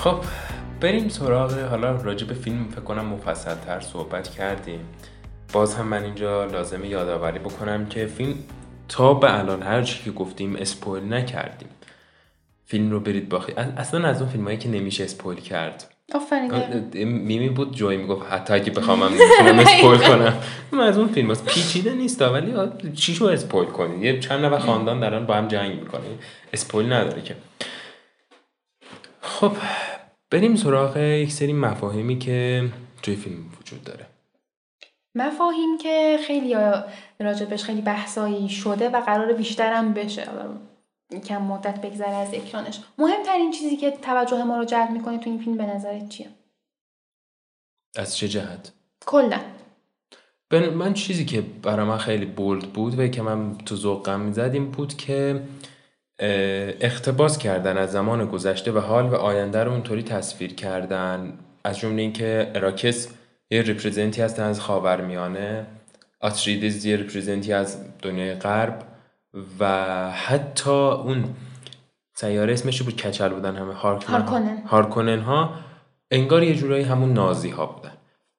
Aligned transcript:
خب 0.00 0.16
بریم 0.80 1.08
سراغ 1.08 1.58
حالا 1.58 1.92
راجع 1.92 2.26
به 2.26 2.34
فیلم 2.34 2.68
فکر 2.68 2.80
کنم 2.80 3.04
مفصل 3.04 3.54
تر 3.54 3.80
صحبت 3.80 4.28
کردیم. 4.28 4.80
باز 5.52 5.74
هم 5.74 5.86
من 5.86 6.04
اینجا 6.04 6.44
لازمه 6.44 6.88
یادآوری 6.88 7.38
بکنم 7.38 7.86
که 7.86 8.06
فیلم 8.06 8.34
تا 8.88 9.14
به 9.14 9.38
الان 9.38 9.62
هر 9.62 9.82
چی 9.82 10.04
که 10.04 10.10
گفتیم 10.10 10.56
spoil 10.56 11.12
نکردیم. 11.12 11.68
فیلم 12.66 12.90
رو 12.90 13.00
برید 13.00 13.28
باخی 13.28 13.52
اصلا 13.52 14.08
از 14.08 14.22
اون 14.22 14.30
فیلمایی 14.30 14.56
که 14.58 14.68
نمیشه 14.68 15.04
spoil 15.04 15.40
کرد. 15.40 15.94
آفرین. 16.14 16.50
میمی 17.04 17.48
بود 17.48 17.74
جوری 17.74 17.96
می‌گفت 17.96 18.32
حتی 18.32 18.54
اگه 18.54 18.72
بخوام 18.72 19.12
می‌تونم 19.12 19.58
spoil 19.68 19.98
کنم. 19.98 20.34
من 20.72 20.80
از 20.80 20.98
اون 20.98 21.08
فیلم 21.08 21.30
هست 21.30 21.44
پیچیده 21.44 21.94
نیست 21.94 22.22
ولی 22.22 22.52
چی 22.94 23.14
شو 23.14 23.24
spoil 23.24 23.68
کنی 23.68 24.04
یه 24.06 24.20
چند 24.20 24.44
نفر 24.44 24.58
خاندان 24.58 25.00
دارن 25.00 25.26
با 25.26 25.34
هم 25.34 25.48
جنگ 25.48 25.80
می‌کنه 25.80 26.02
اسپویل 26.52 26.92
نداره 26.92 27.22
که. 27.22 27.36
خب 29.22 29.52
بریم 30.30 30.56
سراغ 30.56 30.96
یک 30.96 31.32
سری 31.32 31.52
مفاهیمی 31.52 32.18
که 32.18 32.68
توی 33.02 33.16
فیلم 33.16 33.44
وجود 33.60 33.84
داره. 33.84 34.06
مفاهیم 35.14 35.78
که 35.78 36.18
خیلی 36.26 36.54
راجبش 37.20 37.64
خیلی 37.64 37.80
بحثایی 37.80 38.48
شده 38.48 38.88
و 38.88 39.00
قرار 39.00 39.32
بیشترم 39.32 39.94
بشه. 39.94 40.28
کم 41.26 41.42
مدت 41.42 41.80
بگذره 41.80 42.14
از 42.14 42.34
اکرانش. 42.34 42.80
مهمترین 42.98 43.50
چیزی 43.50 43.76
که 43.76 43.90
توجه 43.90 44.44
ما 44.44 44.58
رو 44.58 44.64
جلب 44.64 44.90
می‌کنه 44.90 45.18
تو 45.18 45.30
این 45.30 45.38
فیلم 45.38 45.56
به 45.56 45.66
نظرت 45.66 46.08
چیه؟ 46.08 46.28
از 47.96 48.16
چه 48.16 48.28
جهت؟ 48.28 48.72
کلا. 49.06 49.40
من 50.74 50.94
چیزی 50.94 51.24
که 51.24 51.40
برای 51.40 51.86
من 51.86 51.98
خیلی 51.98 52.26
بولد 52.26 52.72
بود 52.72 52.98
و 52.98 53.08
که 53.08 53.22
من 53.22 53.58
تو 53.58 53.76
ذوقم 53.76 54.20
می‌زد 54.20 54.50
این 54.52 54.70
بود 54.70 54.96
که 54.96 55.42
اقتباس 56.20 57.38
کردن 57.38 57.78
از 57.78 57.92
زمان 57.92 58.26
گذشته 58.26 58.72
و 58.72 58.78
حال 58.78 59.06
و 59.08 59.14
آینده 59.14 59.64
رو 59.64 59.72
اونطوری 59.72 60.02
تصویر 60.02 60.54
کردن 60.54 61.38
از 61.64 61.78
جمله 61.78 62.02
اینکه 62.02 62.50
اراکس 62.54 63.08
یه 63.50 63.62
represent 63.62 64.16
ی 64.16 64.22
هستن 64.22 64.42
از 64.42 64.60
خاورمیانه 64.60 65.66
آتریدیز 66.20 66.84
یه 66.84 66.96
represent 66.96 67.46
ی 67.46 67.52
از 67.52 67.78
دنیای 68.02 68.34
غرب 68.34 68.84
و 69.60 70.10
حتی 70.10 70.70
اون 70.70 71.24
سیاره 72.14 72.52
اسمش 72.52 72.82
بود 72.82 72.96
کچل 72.96 73.28
بودن 73.28 73.56
همه 73.56 73.74
هارکونن. 73.74 74.62
هارکونن 74.66 75.20
ها 75.20 75.54
انگار 76.10 76.42
یه 76.42 76.54
جورایی 76.54 76.84
همون 76.84 77.12
نازی 77.12 77.50
ها 77.50 77.66
بودن. 77.66 77.92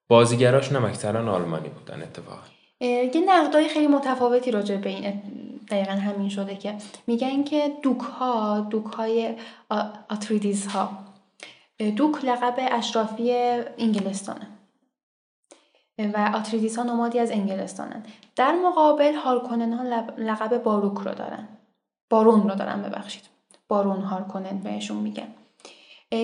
بازیگراشون 0.07 0.77
هم 0.77 0.85
اکثرا 0.85 1.33
آلمانی 1.33 1.69
بودن 1.69 2.01
اتفاقا. 2.01 2.41
یه 2.81 3.11
نقدای 3.27 3.67
خیلی 3.67 3.87
متفاوتی 3.87 4.51
راجع 4.51 4.75
به 4.75 4.89
این 4.89 5.21
دقیقا 5.71 5.91
همین 5.91 6.29
شده 6.29 6.55
که 6.55 6.75
میگن 7.07 7.43
که 7.43 7.77
دوک 7.83 7.99
ها 7.99 8.59
دوک 8.59 8.85
های 8.85 9.35
آتریدیز 10.09 10.67
ها 10.67 10.89
دوک 11.89 12.25
لقب 12.25 12.55
اشرافی 12.57 13.31
انگلستانه. 13.77 14.47
و 16.13 16.31
آتریدیس 16.35 16.77
ها 16.77 16.83
نمادی 16.83 17.19
از 17.19 17.31
انگلستانن. 17.31 18.03
در 18.35 18.51
مقابل 18.51 19.15
هارکونن 19.15 19.73
ها 19.73 19.83
لقب 20.17 20.63
باروک 20.63 20.97
رو 20.97 21.13
دارن. 21.13 21.47
بارون 22.09 22.49
رو 22.49 22.55
دارن 22.55 22.81
ببخشید. 22.81 23.23
بارون 23.67 24.01
هارکونن 24.01 24.57
بهشون 24.57 24.97
میگن. 24.97 25.27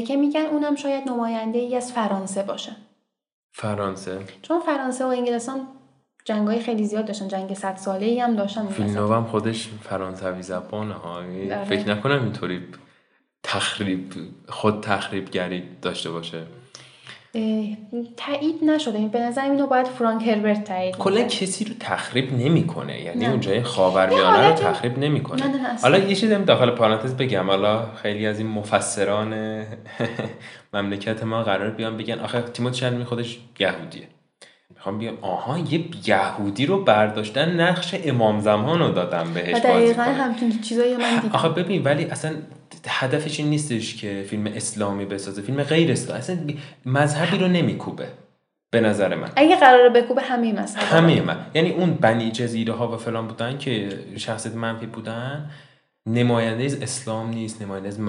که 0.07 0.15
میگن 0.15 0.45
اونم 0.45 0.75
شاید 0.75 1.09
نماینده 1.09 1.59
ای 1.59 1.75
از 1.75 1.91
فرانسه 1.91 2.43
باشه. 2.43 2.75
فرانسه. 3.51 4.19
چون 4.41 4.59
فرانسه 4.59 5.05
و 5.05 5.07
انگلستان 5.07 5.67
جنگ 6.27 6.47
های 6.47 6.59
خیلی 6.59 6.83
زیاد 6.83 7.05
داشتن 7.05 7.27
جنگ 7.27 7.53
صد 7.53 7.75
ساله 7.75 8.05
ای 8.05 8.19
هم 8.19 8.35
داشتن 8.35 8.67
فیلم 8.67 9.13
هم 9.13 9.25
خودش 9.25 9.69
فرانسوی 9.81 10.41
زبانه 10.41 10.93
ها 10.93 11.21
یعنی 11.23 11.65
فکر 11.65 11.89
نکنم 11.89 12.23
اینطوری 12.23 12.61
تخریب 13.43 14.13
خود 14.49 14.81
تخریب 14.81 15.29
گری 15.29 15.63
داشته 15.81 16.11
باشه. 16.11 16.43
تایید 18.17 18.63
نشده. 18.63 19.07
به 19.07 19.19
نظر 19.19 19.41
اینو 19.41 19.67
باید 19.67 19.87
فرانک 19.87 20.27
هربرت 20.27 20.63
تایید 20.63 20.97
کلا 20.97 21.23
کسی 21.23 21.65
رو 21.65 21.73
تخریب 21.79 22.33
نمی‌کنه. 22.33 23.01
یعنی 23.01 23.25
نه. 23.25 23.31
اونجای 23.31 23.63
خاورمیانه 23.63 24.49
رو 24.49 24.55
تخریب 24.55 24.99
نمی‌کنه. 24.99 25.43
حالا 25.81 25.97
یه 25.97 26.15
چیزی 26.15 26.35
داخل 26.35 26.71
پارانتز 26.71 27.13
بگم. 27.13 27.49
حالا 27.49 27.91
خیلی 27.95 28.27
از 28.27 28.39
این 28.39 28.47
مفسران 28.47 29.63
مملکت 30.73 31.23
ما 31.23 31.43
قرار 31.43 31.69
بیان 31.69 31.97
بگن 31.97 32.19
آخه 32.19 32.41
تیموت 32.41 32.83
می 32.83 33.05
خودش 33.05 33.39
یهودیه. 33.59 34.07
می‌خوام 34.91 34.99
بیام 34.99 35.17
آها 35.21 35.57
یه 35.57 35.85
یهودی 36.05 36.65
رو 36.65 36.83
برداشتن 36.83 37.59
نقش 37.59 37.95
امام 38.03 38.39
زمان 38.39 38.79
رو 38.79 38.91
دادم 38.91 39.33
بهش 39.33 39.57
دقیقا 39.57 40.03
همچین 40.03 40.61
چیزایی 40.61 40.97
من 40.97 41.19
دیدم. 41.19 41.35
آخه 41.35 41.49
ببین 41.49 41.83
ولی 41.83 42.05
اصلا 42.05 42.31
هدفش 42.87 43.39
این 43.39 43.49
نیستش 43.49 43.95
که 43.95 44.25
فیلم 44.29 44.47
اسلامی 44.55 45.05
بسازه 45.05 45.41
فیلم 45.41 45.63
غیر 45.63 45.91
اسلامی 45.91 46.19
اصلا 46.19 46.37
مذهبی 46.85 47.37
رو 47.37 47.47
نمیکوبه 47.47 48.07
به 48.71 48.81
نظر 48.81 49.15
من. 49.15 49.29
اگه 49.35 49.55
قراره 49.55 49.89
بکوبه 49.89 50.21
همه 50.21 50.53
مذهب. 50.53 50.83
همه 50.83 51.21
من 51.21 51.37
یعنی 51.53 51.69
اون 51.69 51.93
بنی 51.93 52.31
جزیره 52.31 52.73
ها 52.73 52.91
و 52.93 52.97
فلان 52.97 53.27
بودن 53.27 53.57
که 53.57 53.89
شخصیت 54.17 54.55
منفی 54.55 54.85
بودن 54.85 55.49
نماینده 56.05 56.65
از 56.65 56.81
اسلام 56.81 57.29
نیست 57.29 57.61
نماینده 57.61 57.87
از 57.87 57.99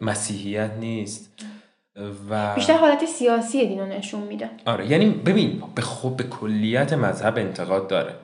مسیحیت 0.00 0.70
نیست. 0.80 1.44
و 2.30 2.54
بیشتر 2.54 2.76
حالت 2.76 3.04
سیاسی 3.04 3.66
دین 3.66 3.78
رو 3.78 3.86
نشون 3.86 4.20
میده. 4.20 4.50
آره 4.66 4.90
یعنی 4.90 5.06
ببین 5.06 5.62
به 5.74 5.82
خود 5.82 6.16
به 6.16 6.24
کلیت 6.24 6.92
مذهب 6.92 7.38
انتقاد 7.38 7.88
داره 7.88 8.14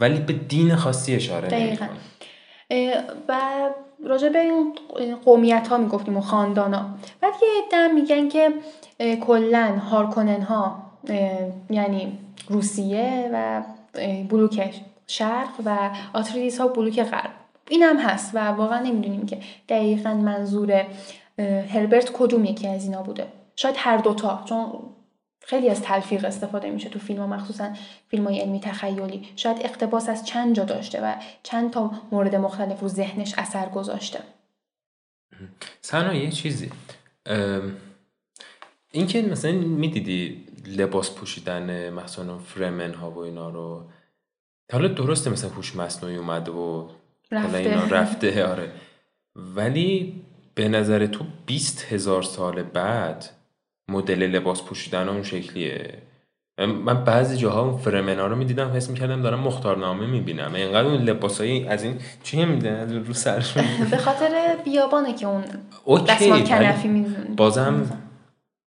ولی 0.00 0.18
به 0.20 0.32
دین 0.32 0.76
خاصی 0.76 1.14
اشاره 1.14 1.48
دقیقا. 1.48 1.86
و 3.28 3.38
راجع 4.06 4.28
به 4.28 4.38
این 4.38 4.74
قومیت 5.24 5.68
ها 5.68 5.76
می‌گفتیم 5.76 6.16
و 6.16 6.20
خاندان 6.20 6.74
ها 6.74 6.86
بعد 7.20 7.32
یه 7.72 7.88
میگن 7.88 8.28
که 8.28 8.52
کلا 9.16 9.78
هارکونن 9.90 10.42
ها 10.42 10.82
یعنی 11.70 12.18
روسیه 12.48 13.30
و 13.32 13.62
بلوک 14.28 14.74
شرق 15.06 15.48
و 15.64 15.90
آتریدیس 16.12 16.60
ها 16.60 16.68
بلوک 16.68 17.02
غرب. 17.02 17.30
این 17.68 17.82
هم 17.82 17.96
هست 17.96 18.30
و 18.34 18.38
واقعا 18.38 18.80
نمی‌دونیم 18.80 19.26
که 19.26 19.38
دقیقا 19.68 20.14
منظور 20.14 20.84
هربرت 21.38 22.10
کدوم 22.12 22.44
یکی 22.44 22.68
از 22.68 22.84
اینا 22.84 23.02
بوده؟ 23.02 23.26
شاید 23.56 23.74
هر 23.78 23.96
دوتا 23.96 24.44
چون 24.48 24.72
خیلی 25.40 25.68
از 25.68 25.82
تلفیق 25.82 26.24
استفاده 26.24 26.70
میشه 26.70 26.88
تو 26.88 26.98
فیلم 26.98 27.20
ها 27.20 27.26
مخصوصا 27.26 27.72
فیلم 28.08 28.24
های 28.26 28.40
علمی 28.40 28.60
تخیلی. 28.60 29.28
شاید 29.36 29.58
اقتباس 29.60 30.08
از 30.08 30.26
چند 30.26 30.56
جا 30.56 30.64
داشته 30.64 31.00
و 31.00 31.14
چند 31.42 31.70
تا 31.70 31.90
مورد 32.12 32.34
مختلف 32.34 32.80
رو 32.80 32.88
ذهنش 32.88 33.34
اثر 33.38 33.68
گذاشته. 33.68 34.18
سنا 35.80 36.14
یه 36.14 36.30
چیزی. 36.30 36.70
این 38.92 39.06
که 39.06 39.22
مثلا 39.22 39.52
می‌دیدی 39.52 40.46
لباس 40.66 41.10
پوشیدن 41.10 41.90
مثلا 41.90 42.38
فرمن 42.38 42.94
ها 42.94 43.10
و 43.10 43.18
اینا 43.18 43.50
رو 43.50 43.84
حالا 44.72 44.88
درسته 44.88 45.30
مثلا 45.30 45.50
هوش 45.50 45.76
مصنوعی 45.76 46.16
اومده 46.16 46.50
و 46.50 46.88
رفته. 47.30 47.58
اینا 47.58 47.84
رفته 47.84 48.46
آره. 48.46 48.72
ولی 49.36 50.22
به 50.60 50.68
نظر 50.68 51.06
تو 51.06 51.24
20 51.46 51.92
هزار 51.92 52.22
سال 52.22 52.62
بعد 52.62 53.24
مدل 53.90 54.22
لباس 54.22 54.62
پوشیدن 54.62 55.08
اون 55.08 55.22
شکلیه. 55.22 55.98
من 56.58 57.04
بعضی 57.04 57.36
جاها 57.36 57.62
اون 57.62 57.78
فرمنا 57.78 58.26
رو 58.26 58.36
می‌دیدم 58.36 58.72
حس 58.76 58.90
می‌کردم 58.90 59.22
دارم 59.22 59.40
مختارنامه 59.40 60.06
می‌بینم. 60.06 60.54
اینقدر 60.54 60.88
اون 60.88 61.02
لباسایی 61.02 61.66
از 61.66 61.82
این 61.82 61.98
چی 62.22 62.44
میدن؟ 62.44 63.04
رو 63.06 63.12
سرشون 63.12 63.64
به 63.90 63.96
خاطر 63.96 64.56
بیابانه 64.64 65.14
که 65.14 65.26
اون 65.84 66.04
دستمال 66.04 66.42
کنفی 66.42 67.06
بازم 67.36 67.98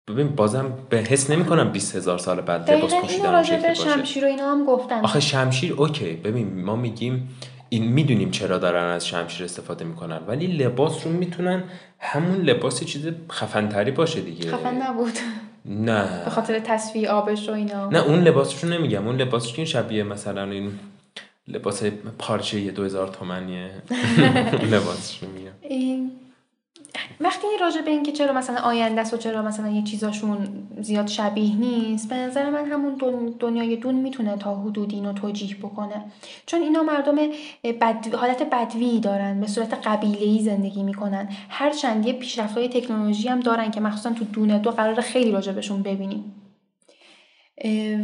ببین 0.08 0.28
بازم 0.28 0.72
به 0.90 0.98
حس 0.98 1.30
نمی 1.30 1.44
کنم 1.44 1.72
20 1.72 1.96
هزار 1.96 2.18
سال 2.18 2.40
بعد 2.40 2.70
لباس 2.70 2.94
پوشیدن 2.94 3.42
شکلی 3.42 3.68
باشه. 3.68 3.74
شمشیر 3.74 4.24
و 4.24 4.28
اینا 4.28 4.52
هم 4.52 4.64
گفتن 4.66 5.00
آخه 5.00 5.20
شمشیر 5.20 5.72
اوکی. 5.72 6.12
ببین 6.12 6.64
ما 6.64 6.76
میگیم 6.76 7.36
این 7.72 7.84
می‌دونیم 7.84 8.30
چرا 8.30 8.58
دارن 8.58 8.84
از 8.84 9.06
شمشیر 9.06 9.44
استفاده 9.44 9.84
می‌کنن 9.84 10.20
ولی 10.26 10.46
لباس 10.46 11.06
رو 11.06 11.12
می‌تونن 11.12 11.64
همون 11.98 12.40
لباس 12.40 12.84
چیز 12.84 13.08
خفنتری 13.32 13.90
باشه 13.90 14.20
دیگه. 14.20 14.50
خفن 14.50 14.82
نبود. 14.82 15.12
نه. 15.64 16.24
به 16.24 16.30
خاطر 16.30 16.58
تصفیه 16.58 17.10
آبش 17.10 17.48
و 17.48 17.52
اینا. 17.52 17.88
نه 17.88 17.98
اون 17.98 18.22
لباسش 18.22 18.64
رو 18.64 18.70
نمیگم. 18.70 19.06
اون 19.06 19.16
لباسش 19.16 19.52
که 19.52 19.64
شبیه 19.64 20.02
مثلا 20.02 20.50
این 20.50 20.70
لباس 21.48 21.82
پارچه 22.18 22.60
یه 22.60 22.70
دو 22.70 22.84
هزار 22.84 23.08
تومنیه. 23.08 23.70
لباسش 24.72 25.22
رو 25.22 25.28
میگم. 25.28 26.10
وقتی 27.20 27.46
راجع 27.60 27.80
به 27.80 27.90
اینکه 27.90 28.12
چرا 28.12 28.32
مثلا 28.32 28.56
آینده 28.56 29.02
و 29.02 29.16
چرا 29.16 29.42
مثلا 29.42 29.68
یه 29.68 29.82
چیزاشون 29.82 30.38
زیاد 30.80 31.06
شبیه 31.06 31.56
نیست 31.56 32.08
به 32.08 32.14
نظر 32.14 32.50
من 32.50 32.64
همون 32.64 32.94
دنیای 33.38 33.76
دون 33.76 33.94
می‌تونه 33.94 34.36
تا 34.36 34.54
حدودی 34.54 34.96
اینو 34.96 35.12
توجیه 35.12 35.56
بکنه. 35.56 36.04
چون 36.46 36.62
اینا 36.62 36.82
مردم 36.82 37.16
بد... 37.80 38.14
حالت 38.14 38.42
بدوی 38.42 39.00
دارن 39.00 39.40
به 39.40 39.46
صورت 39.46 39.86
قبیله 39.86 40.42
زندگی 40.42 40.82
می‌کنن. 40.82 41.28
هرچند 41.48 42.06
یه 42.06 42.12
پیشرفت‌های 42.12 42.68
تکنولوژی 42.68 43.28
هم 43.28 43.40
دارن 43.40 43.70
که 43.70 43.80
مخصوصا 43.80 44.10
تو 44.10 44.24
دونه 44.24 44.58
دو 44.58 44.70
قرار 44.70 45.00
خیلی 45.00 45.32
راجع 45.32 45.52
بهشون 45.52 45.82
ببینیم. 45.82 46.34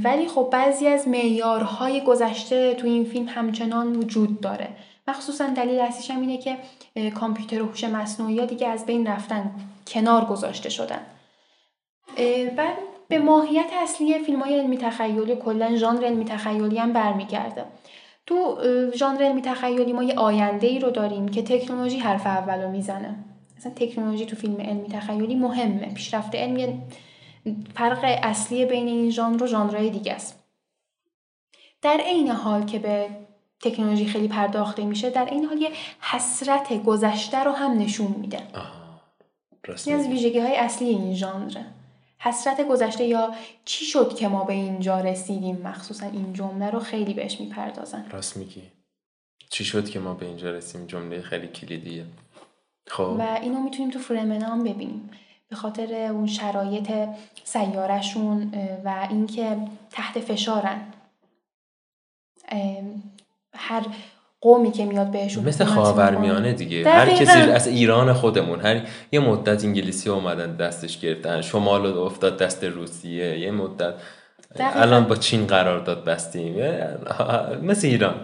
ولی 0.05 0.29
خب 0.29 0.49
بعضی 0.53 0.87
از 0.87 1.09
معیارهای 1.09 2.01
گذشته 2.01 2.75
تو 2.75 2.87
این 2.87 3.05
فیلم 3.05 3.27
همچنان 3.29 3.97
وجود 3.97 4.41
داره. 4.41 4.69
مخصوصا 5.09 5.47
دلیل 5.47 5.81
اصلیش 5.81 6.11
هم 6.11 6.21
اینه 6.21 6.39
که 6.39 6.59
کامپیوتر 7.11 7.63
و 7.63 7.67
هوش 7.67 7.85
مصنوعی 7.85 8.47
دیگه 8.47 8.69
از 8.69 8.87
بین 8.87 9.07
رفتن 9.07 9.51
کنار 9.87 10.25
گذاشته 10.25 10.69
شدن. 10.69 11.07
بعد 12.57 12.77
به 13.09 13.19
ماهیت 13.19 13.71
اصلی 13.83 14.19
فیلم 14.19 14.43
های 14.43 14.59
علمی 14.59 14.79
تخیلی 14.79 15.37
کلا 15.37 15.77
ژانر 15.77 16.05
علمی 16.05 16.25
تخیلی 16.25 16.79
هم 16.79 16.93
برمیگرده. 16.93 17.65
تو 18.27 18.59
ژانر 18.95 19.23
علمی 19.23 19.43
تخیلی 19.43 19.93
ما 19.93 20.03
یه 20.03 20.15
آینده 20.15 20.67
ای 20.67 20.79
رو 20.79 20.91
داریم 20.91 21.29
که 21.29 21.43
تکنولوژی 21.43 21.99
حرف 21.99 22.27
اول 22.27 22.63
رو 22.63 22.71
می‌زنه. 22.71 23.25
مثلا 23.57 23.73
تکنولوژی 23.73 24.27
تو 24.27 24.37
فیلم 24.37 24.61
علمی 24.61 24.89
تخیلی 24.89 25.35
مهمه. 25.35 25.95
پیشرفت 25.95 26.35
علمی 26.35 26.83
فرق 27.75 27.99
اصلی 28.23 28.65
بین 28.65 28.87
این 28.87 29.11
ژانر 29.11 29.43
و 29.43 29.47
ژانرهای 29.47 29.91
دیگه 29.91 30.13
است. 30.13 30.45
در 31.83 32.01
عین 32.07 32.31
حال 32.31 32.65
که 32.65 32.79
به 32.79 33.09
تکنولوژی 33.61 34.07
خیلی 34.07 34.29
پرداخته 34.29 34.85
میشه 34.85 35.11
در 35.11 35.25
این 35.25 35.45
حال 35.45 35.59
یه 35.59 35.71
حسرت 36.01 36.83
گذشته 36.83 37.45
رو 37.45 37.53
هم 37.53 37.79
نشون 37.79 38.15
میده. 38.19 38.43
این 39.87 39.97
از 39.97 40.07
ویژگی 40.07 40.39
های 40.39 40.57
اصلی 40.57 40.89
این 40.89 41.15
ژانره. 41.15 41.67
حسرت 42.19 42.69
گذشته 42.69 43.05
یا 43.05 43.35
چی 43.65 43.85
شد 43.85 44.17
که 44.17 44.29
ما 44.29 44.45
به 44.45 44.53
اینجا 44.53 45.01
رسیدیم؟ 45.01 45.57
مخصوصا 45.57 46.07
این 46.07 46.33
جمله 46.33 46.71
رو 46.71 46.81
خیلی 46.81 47.15
بهش 47.15 47.41
می‌پردازن. 47.41 48.07
راست 48.11 48.37
میگی. 48.37 48.63
چی 49.51 49.65
شد 49.65 49.89
که 49.89 49.99
ما 49.99 50.15
به 50.15 50.27
اینجا 50.27 50.51
رسیدیم؟ 50.51 50.87
جمله 50.87 51.23
خیلی 51.23 51.49
کلیدیه. 51.49 52.05
خب. 52.87 53.17
و 53.19 53.39
اینو 53.43 53.61
می‌تونیم 53.61 53.91
تو 53.91 53.99
فرمنا 53.99 54.57
ببینیم. 54.57 55.11
به 55.49 55.57
خاطر 55.57 55.95
اون 55.95 56.27
شرایط 56.27 56.93
سیارشون 57.45 58.53
و 58.85 59.07
اینکه 59.11 59.57
تحت 59.91 60.21
فشارن. 60.21 60.93
هر 63.59 63.83
قومی 64.41 64.71
که 64.71 64.85
میاد 64.85 65.11
بهشون 65.11 65.45
مثل 65.45 65.65
خاورمیانه 65.65 66.53
دیگه. 66.53 66.89
هر 66.91 67.11
کسی 67.11 67.39
از 67.39 67.67
ایران 67.67 68.13
خودمون 68.13 68.61
هر 68.61 68.81
یه 69.13 69.21
مدت 69.21 69.65
انگلیسی 69.65 70.11
اومدن 70.11 70.57
دستش 70.57 71.01
گرفتن 71.01 71.41
شمال 71.41 71.87
افتاد 71.87 72.39
دست 72.39 72.65
روسیه 72.65 73.39
یه 73.39 73.51
مدت 73.51 73.95
الان 74.59 75.05
با 75.05 75.17
چین 75.17 75.47
قرار 75.47 75.81
داد 75.81 76.05
بستیم. 76.05 76.55
مثل 77.63 77.87
ایران. 77.87 78.15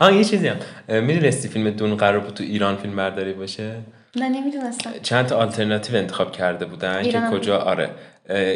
آه 0.00 0.14
یه 0.14 0.24
چیزی 0.24 0.48
هم. 0.48 0.56
می‌دونستی 1.04 1.48
فیلم 1.48 1.70
دون 1.70 1.96
قرار 1.96 2.20
بود 2.20 2.34
تو 2.34 2.44
ایران 2.44 2.76
فیلم 2.76 2.96
برداری 2.96 3.32
باشه؟ 3.32 3.74
نه 4.16 4.28
نمی‌دونستم. 4.28 4.90
چند 5.02 5.26
تا 5.26 5.36
آلترناتیو 5.36 5.96
انتخاب 5.96 6.32
کرده 6.32 6.64
بودن 6.64 7.02
که 7.02 7.20
کجا؟ 7.32 7.58
آره. 7.58 7.90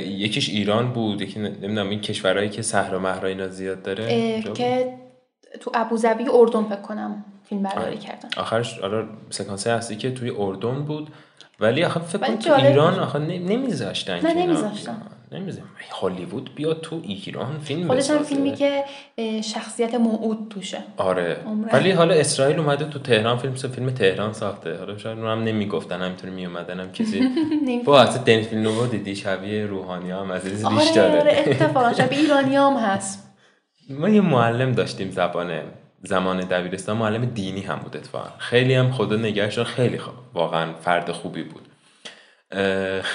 یکیش 0.08 0.48
ایران 0.48 0.92
بود 0.92 1.22
یکی 1.22 1.40
نمی‌دونم 1.40 1.90
این 1.90 2.00
کشورهایی 2.00 2.48
که 2.48 2.62
صحرا 2.62 2.98
مهرا 2.98 3.28
اینا 3.28 3.48
زیاد 3.48 3.82
داره. 3.82 4.42
که 4.54 4.94
تو 5.60 5.70
ابوظبی 5.74 6.24
اردن 6.32 6.62
فکر 6.64 6.80
کنم 6.80 7.24
فیلم 7.48 7.62
برداری 7.62 7.96
کردن. 7.98 8.28
آخرش 8.36 8.78
آره 8.78 9.04
سکانس 9.30 9.66
هستی 9.66 9.96
که 9.96 10.10
توی 10.10 10.32
اردن 10.38 10.82
بود. 10.82 11.10
ولی 11.60 11.84
آخه 11.84 12.00
فکر 12.00 12.18
کنم 12.18 12.36
تو 12.36 12.54
ایران 12.54 12.98
آخه 12.98 13.18
نمیذاشتن 13.18 14.20
نه 14.20 14.34
نمیذاشتن. 14.34 14.96
نمیذاشتن. 15.32 15.68
هالیوود 15.90 16.54
بیا 16.54 16.74
تو 16.74 17.00
ایران 17.02 17.58
فیلم 17.58 17.88
خودش 17.88 18.10
هم 18.10 18.22
فیلمی 18.22 18.54
که 18.54 18.84
شخصیت 19.42 19.94
موعود 19.94 20.46
توشه. 20.50 20.78
آره. 20.96 21.36
ولی 21.72 21.90
حالا 21.90 22.14
اسرائیل 22.14 22.58
اومده 22.58 22.84
تو 22.84 22.98
تهران 22.98 23.38
فیلم 23.38 23.54
فیلم 23.54 23.90
تهران 23.90 24.32
ساخته. 24.32 24.78
حالا 24.78 24.98
شاید 24.98 25.18
هم 25.18 25.44
نمی‌گفتن 25.44 26.02
همینطوری 26.02 26.32
میومدن 26.32 26.80
هم 26.80 26.92
کسی 26.92 27.28
با 27.84 28.00
اصلا 28.00 28.22
دنیس 28.22 28.46
فیلم 28.46 28.86
دیدی؟ 28.86 29.16
شبیه 29.16 29.66
روحانی 29.66 30.10
هم 30.10 30.30
از 30.30 30.46
ریش 30.46 30.64
آره 30.64 30.94
داره. 30.94 31.20
آره 31.20 31.44
اتفاقا 31.46 31.92
شبیه 31.92 32.18
ایرانی 32.18 32.56
هم 32.56 32.76
هست. 32.76 33.23
ما 33.90 34.08
یه 34.08 34.20
معلم 34.20 34.72
داشتیم 34.72 35.10
زبان 35.10 35.60
زمان 36.02 36.40
دبیرستان 36.40 36.96
معلم 36.96 37.24
دینی 37.24 37.60
هم 37.60 37.76
بود 37.78 37.96
اتفاقا. 37.96 38.28
خیلی 38.38 38.74
هم 38.74 38.92
خدا 38.92 39.16
نگهش 39.16 39.58
خیلی 39.58 39.98
خوب 39.98 40.14
واقعا 40.34 40.72
فرد 40.72 41.12
خوبی 41.12 41.42
بود. 41.42 41.68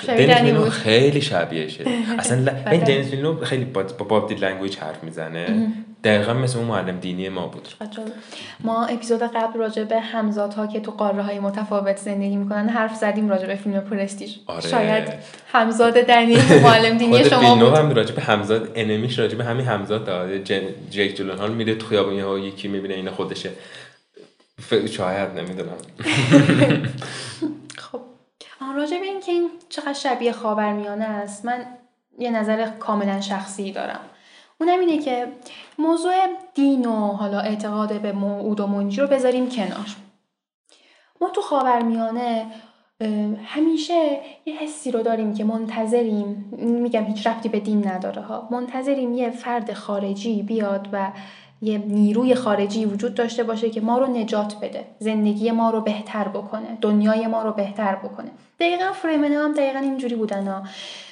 دنیس 0.07 0.53
بود. 0.53 0.69
خیلی 0.69 1.21
شبیه 1.21 1.67
شده 1.67 1.89
اصلا 2.19 2.51
این 2.71 2.83
دنیس 2.83 3.07
خیلی 3.43 3.65
با 3.65 3.83
باب 3.83 4.31
لنگویج 4.31 4.77
حرف 4.77 5.03
می‌زنه. 5.03 5.71
دقیقا 6.03 6.33
مثل 6.33 6.57
اون 6.57 6.67
معلم 6.67 6.99
دینی 6.99 7.29
ما 7.29 7.47
بود. 7.47 7.67
ما 8.59 8.85
اپیزود 8.85 9.21
قبل 9.21 9.59
راجع 9.59 9.83
به 9.83 9.99
همزادها 9.99 10.67
که 10.67 10.79
تو 10.79 10.91
قاره 10.91 11.23
های 11.23 11.39
متفاوت 11.39 11.97
زندگی 11.97 12.35
می‌کنن 12.35 12.69
حرف 12.69 12.95
زدیم 12.95 13.29
راجع 13.29 13.47
به 13.47 13.55
فیلم 13.55 13.79
پرستیژ. 13.79 14.35
آره. 14.47 14.67
شاید 14.67 15.03
همزاد 15.51 15.93
دنی 15.93 16.37
معلم 16.63 16.97
دینی 16.97 17.23
شما 17.23 17.55
بود. 17.55 17.77
هم 17.77 17.89
راجع 17.89 18.15
به 18.15 18.21
همزاد 18.21 18.71
انمیش 18.75 19.19
راجع 19.19 19.37
به 19.37 19.43
همین 19.43 19.65
همزاد 19.65 20.05
داره 20.05 20.43
جیک 20.89 21.15
جلنهال 21.15 21.51
میره 21.51 21.75
تو 21.75 21.87
خیابون 21.87 22.19
ها 22.19 22.39
یکی 22.39 22.67
می‌بینه 22.67 22.93
این 22.93 23.09
خودشه. 23.09 23.49
شاید 24.91 25.29
نمی‌دونم. 25.39 25.77
راجع 28.75 28.99
به 28.99 29.05
اینکه 29.05 29.31
این 29.31 29.49
چقدر 29.69 29.93
شبیه 29.93 30.31
خاورمیانه 30.31 31.05
است 31.05 31.45
من 31.45 31.65
یه 32.19 32.31
نظر 32.31 32.69
کاملا 32.69 33.21
شخصی 33.21 33.71
دارم. 33.71 33.99
اونم 34.61 34.79
اینه 34.79 34.97
که 34.97 35.27
موضوع 35.77 36.13
دین 36.53 36.85
و 36.85 37.11
حالا 37.11 37.39
اعتقاد 37.39 38.01
به 38.01 38.11
موعود 38.11 38.59
و 38.59 38.67
منجی 38.67 39.01
رو 39.01 39.07
بذاریم 39.07 39.49
کنار. 39.49 39.95
ما 41.21 41.29
تو 41.29 41.41
خاورمیانه 41.41 42.45
همیشه 43.45 44.19
یه 44.45 44.55
حسی 44.55 44.91
رو 44.91 45.03
داریم 45.03 45.33
که 45.33 45.43
منتظریم. 45.43 46.49
میگم 46.57 47.03
هیچ 47.03 47.27
رفتی 47.27 47.49
به 47.49 47.59
دین 47.59 47.87
نداره 47.87 48.21
ها. 48.21 48.47
منتظریم 48.51 49.13
یه 49.13 49.29
فرد 49.29 49.73
خارجی 49.73 50.43
بیاد 50.43 50.89
و 50.91 51.11
یه 51.61 51.77
نیروی 51.77 52.35
خارجی 52.35 52.85
وجود 52.85 53.15
داشته 53.15 53.43
باشه 53.43 53.69
که 53.69 53.81
ما 53.81 53.97
رو 53.97 54.07
نجات 54.07 54.55
بده. 54.61 54.85
زندگی 54.99 55.51
ما 55.51 55.69
رو 55.69 55.81
بهتر 55.81 56.27
بکنه. 56.27 56.77
دنیای 56.81 57.27
ما 57.27 57.41
رو 57.41 57.51
بهتر 57.51 57.95
بکنه. 57.95 58.29
دقیقا 58.59 58.91
فریمنه 58.91 59.37
هم 59.37 59.53
دقیقا 59.53 59.79
اینجوری 59.79 60.15
بودن 60.15 60.47
ها. 60.47 60.63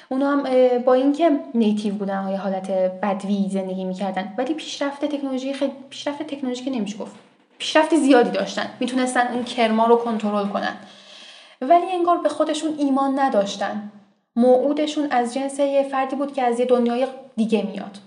اونا 0.08 0.30
هم 0.30 0.44
با 0.78 0.94
اینکه 0.94 1.30
نیتیو 1.54 1.94
بودن 1.94 2.22
های 2.22 2.34
حالت 2.34 2.70
بدوی 3.02 3.46
زندگی 3.50 3.84
می‌کردن 3.84 4.34
ولی 4.38 4.54
پیشرفت 4.54 5.04
تکنولوژی 5.04 5.52
خیلی 5.52 5.72
پیشرفت 5.90 6.22
تکنولوژی 6.22 6.64
که 6.64 6.70
نمیشه 6.70 6.98
گفت. 6.98 7.16
پیشرفت 7.58 7.96
زیادی 7.96 8.30
داشتن. 8.30 8.70
می‌تونستن 8.80 9.28
اون 9.32 9.44
کرما 9.44 9.86
رو 9.86 9.96
کنترل 9.96 10.48
کنن. 10.48 10.76
ولی 11.60 11.86
انگار 11.92 12.18
به 12.18 12.28
خودشون 12.28 12.74
ایمان 12.78 13.18
نداشتن. 13.18 13.92
موعودشون 14.36 15.06
از 15.10 15.34
جنس 15.34 15.58
یه 15.58 15.82
فردی 15.90 16.16
بود 16.16 16.32
که 16.32 16.42
از 16.42 16.60
یه 16.60 16.66
دنیای 16.66 17.06
دیگه 17.36 17.66
میاد. 17.72 17.98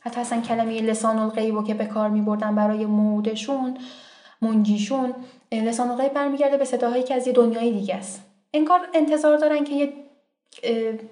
حتی 0.00 0.20
اصلا 0.20 0.40
کلمه 0.40 0.80
لسان 0.80 1.18
الغیب 1.18 1.64
که 1.64 1.74
به 1.74 1.86
کار 1.86 2.08
میبردن 2.08 2.54
برای 2.54 2.86
موعودشون 2.86 3.76
منجیشون 4.42 5.14
لسان 5.52 5.90
الغیب 5.90 6.12
برمیگرده 6.12 6.56
به 6.56 6.64
صداهایی 6.64 7.02
که 7.02 7.14
از 7.14 7.26
یه 7.26 7.32
دنیای 7.32 7.72
دیگه 7.72 7.94
است. 7.94 8.22
انگار 8.54 8.80
انتظار 8.94 9.38
دارن 9.38 9.64
که 9.64 9.74
یه 9.74 9.92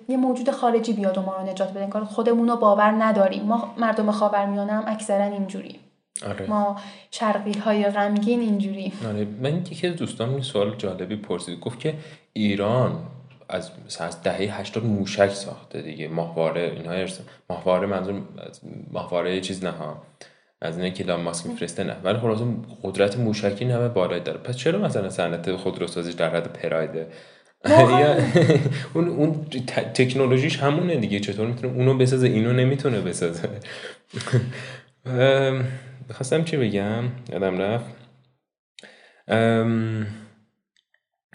یه 0.09 0.16
موجود 0.16 0.50
خارجی 0.50 0.92
بیاد 0.92 1.18
و 1.18 1.23
ما 1.23 1.37
رو 1.37 1.47
نجات 1.47 1.71
بده. 1.71 1.83
انگار 1.83 2.04
خودمون 2.04 2.49
رو 2.49 2.57
باور 2.57 2.90
نداریم. 2.90 3.42
ما 3.42 3.75
مردم 3.78 4.11
خاورمیانه 4.11 4.73
هم 4.73 4.85
اکثرا 4.87 5.25
اینجوری 5.25 5.80
آره. 6.26 6.47
ما 6.47 6.76
شرقی 7.11 7.59
های 7.59 7.85
غمگین 7.85 8.40
اینجوری 8.40 8.92
آره. 9.07 9.26
من 9.42 9.57
یکی 9.57 9.87
از 9.87 9.97
دوستان 9.97 10.30
این 10.30 10.42
سوال 10.42 10.76
جالبی 10.76 11.16
پرسید. 11.16 11.61
گفت 11.61 11.80
که 11.80 11.95
ایران 12.33 12.92
از 13.49 13.71
از 14.00 14.23
دهه 14.23 14.61
80 14.61 14.85
موشک 14.85 15.28
ساخته 15.28 15.83
دیگه. 15.83 16.09
ماهواره 16.09 16.73
اینها 16.76 16.93
ارسا 16.93 17.25
ماهواره 17.50 17.87
منظور 17.87 18.23
ماهواره 18.90 19.40
چیز 19.40 19.64
نه 19.64 19.71
ها. 19.71 20.02
از 20.61 20.76
اینه 20.76 20.90
که 20.90 21.05
لام 21.05 21.21
ماسک 21.21 21.47
میفرسته 21.47 21.85
نه. 21.85 21.97
ولی 22.05 22.19
خلاص 22.19 22.38
قدرت 22.83 23.19
موشکی 23.19 23.64
همه 23.64 23.88
بالایی 23.88 24.23
داره. 24.23 24.38
پس 24.38 24.57
چرا 24.57 24.78
مثلا 24.78 25.11
صنعت 25.11 25.57
خودروسازی 25.57 26.12
در 26.12 26.37
حد 26.37 26.52
پرایده 26.52 27.07
اون 28.95 29.09
اون 29.09 29.47
تکنولوژیش 29.95 30.59
همونه 30.59 30.97
دیگه. 30.97 31.21
چطور 31.21 31.47
می‌تونه 31.47 31.75
اونو 31.75 31.99
بسازه؟ 31.99 32.26
اینو 32.26 32.52
نمی‌تونه 32.52 33.00
بسازه. 33.00 33.49
خواستم 36.11 36.45
چی 36.45 36.57
بگم؟ 36.57 37.05
یادم 37.33 37.59
رفت. 37.59 37.85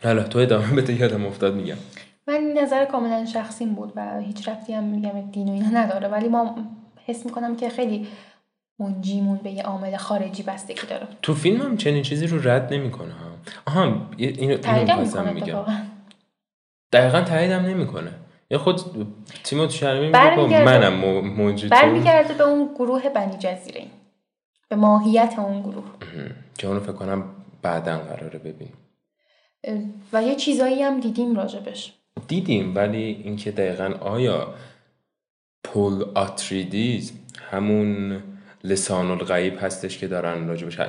حالا 0.04 0.24
تو 0.24 0.40
ادامه 0.40 0.76
بده 0.76 0.94
یادم 0.94 1.26
افتاد 1.26 1.56
میگم. 1.56 1.78
من 2.28 2.54
نظر 2.62 2.86
کاملا 2.86 3.26
شخصیم 3.26 3.74
بود 3.74 3.94
و 3.96 4.20
هیچ 4.20 4.48
رفتی 4.48 4.74
هم 4.74 4.84
میگم 4.84 5.32
دین 5.32 5.50
و 5.50 5.52
اینا 5.52 5.70
نداره. 5.70 6.08
ولی 6.08 6.28
ما 6.28 6.56
حس 7.06 7.26
می‌کنم 7.26 7.56
که 7.56 7.70
خیلی 7.70 8.08
منجیمون 8.80 9.38
به 9.38 9.52
یه 9.52 9.64
عامل 9.64 9.98
خارجی 9.98 10.44
بستگی 10.44 10.88
داره. 10.88 11.08
تو 11.22 11.34
فیلم 11.34 11.62
هم 11.62 11.78
چنین 11.78 12.04
چیزی 12.04 12.28
رو 12.28 12.50
رد 12.50 12.74
نمی‌کنه. 12.74 13.14
ها 13.14 13.30
آها 13.68 13.84
اینو 14.18 14.58
اینو 14.68 15.34
میگم 15.34 15.66
دقیقا 16.94 17.22
تاییدم 17.22 17.66
نمی‌کنه. 17.66 18.12
یا 18.52 18.58
خود 18.60 18.82
تیموت 19.44 19.70
شرمی 19.70 20.06
میگه 20.08 20.64
منم 20.66 20.94
موجود 21.26 21.72
برمیگرده 21.72 22.34
به 22.34 22.44
اون 22.44 22.70
گروه 22.76 23.10
بنی 23.10 23.38
جزیره. 23.38 23.86
به 24.70 24.76
ماهیت 24.76 25.34
اون 25.38 25.62
گروه. 25.62 25.84
که 26.58 26.68
اونو 26.68 26.80
فکر 26.80 26.92
کنم 26.92 27.24
بعدا 27.62 27.98
قراره 27.98 28.40
ببینیم. 28.40 28.74
و 30.14 30.24
یه 30.24 30.36
چیزایی 30.36 30.84
هم 30.84 31.00
دیدیم 31.00 31.36
راجبش. 31.36 31.94
دیدیم 32.28 32.76
ولی 32.76 33.04
اینکه 33.04 33.52
دقیقا 33.52 33.94
آیا 34.02 34.54
پول 35.64 36.06
آتریدیز 36.16 37.14
همون 37.52 38.22
لسان 38.64 39.12
الغیب 39.12 39.58
هستش 39.62 39.98
که 39.98 40.08
دارن 40.08 40.48
راجبش 40.48 40.80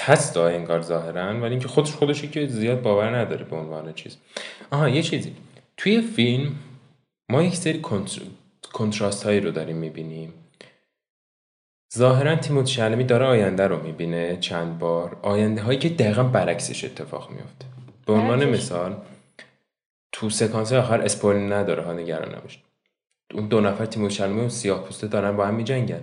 هست 0.00 0.34
دا 0.34 0.48
انگار 0.48 0.80
ظاهرا 0.80 1.40
ولی 1.40 1.50
اینکه 1.50 1.68
خودش 1.68 1.92
خودشی 1.92 2.28
که 2.28 2.46
زیاد 2.46 2.82
باور 2.82 3.16
نداره 3.16 3.44
به 3.44 3.56
عنوان 3.56 3.92
چیز. 3.92 4.16
آها 4.70 4.88
یه 4.88 5.02
چیزی. 5.02 5.32
توی 5.76 6.00
فیلم 6.00 6.52
ما 7.30 7.42
یک 7.42 7.56
سری 7.56 7.80
کنتراست 8.72 9.22
هایی 9.22 9.40
رو 9.40 9.50
داریم 9.50 9.76
می‌بینیم. 9.76 10.34
ظاهرا 11.96 12.36
تیموت 12.36 12.66
شلمی 12.66 13.04
داره 13.04 13.26
آینده 13.26 13.66
رو 13.66 13.82
می‌بینه 13.82 14.36
چند 14.36 14.78
بار. 14.78 15.16
آینده 15.22 15.62
هایی 15.62 15.78
که 15.78 15.88
دقیقا 15.88 16.22
برعکسش 16.22 16.84
اتفاق 16.84 17.30
میفته 17.30 17.66
به 18.06 18.12
عنوان 18.12 18.44
مثال 18.44 18.96
تو 20.20 20.30
سکانس 20.30 20.72
آخر 20.72 21.00
اسپویل 21.00 21.52
نداره 21.52 21.82
ها 21.82 21.92
نگران 21.92 22.34
نباشید 22.34 22.60
اون 23.34 23.48
دو 23.48 23.60
نفر 23.60 23.86
تیموت 23.86 24.10
شلمی 24.10 24.40
و 24.40 24.48
سیاه 24.48 24.84
پوسته 24.84 25.06
دارن 25.06 25.36
با 25.36 25.46
هم 25.46 25.54
میجنگن. 25.54 26.00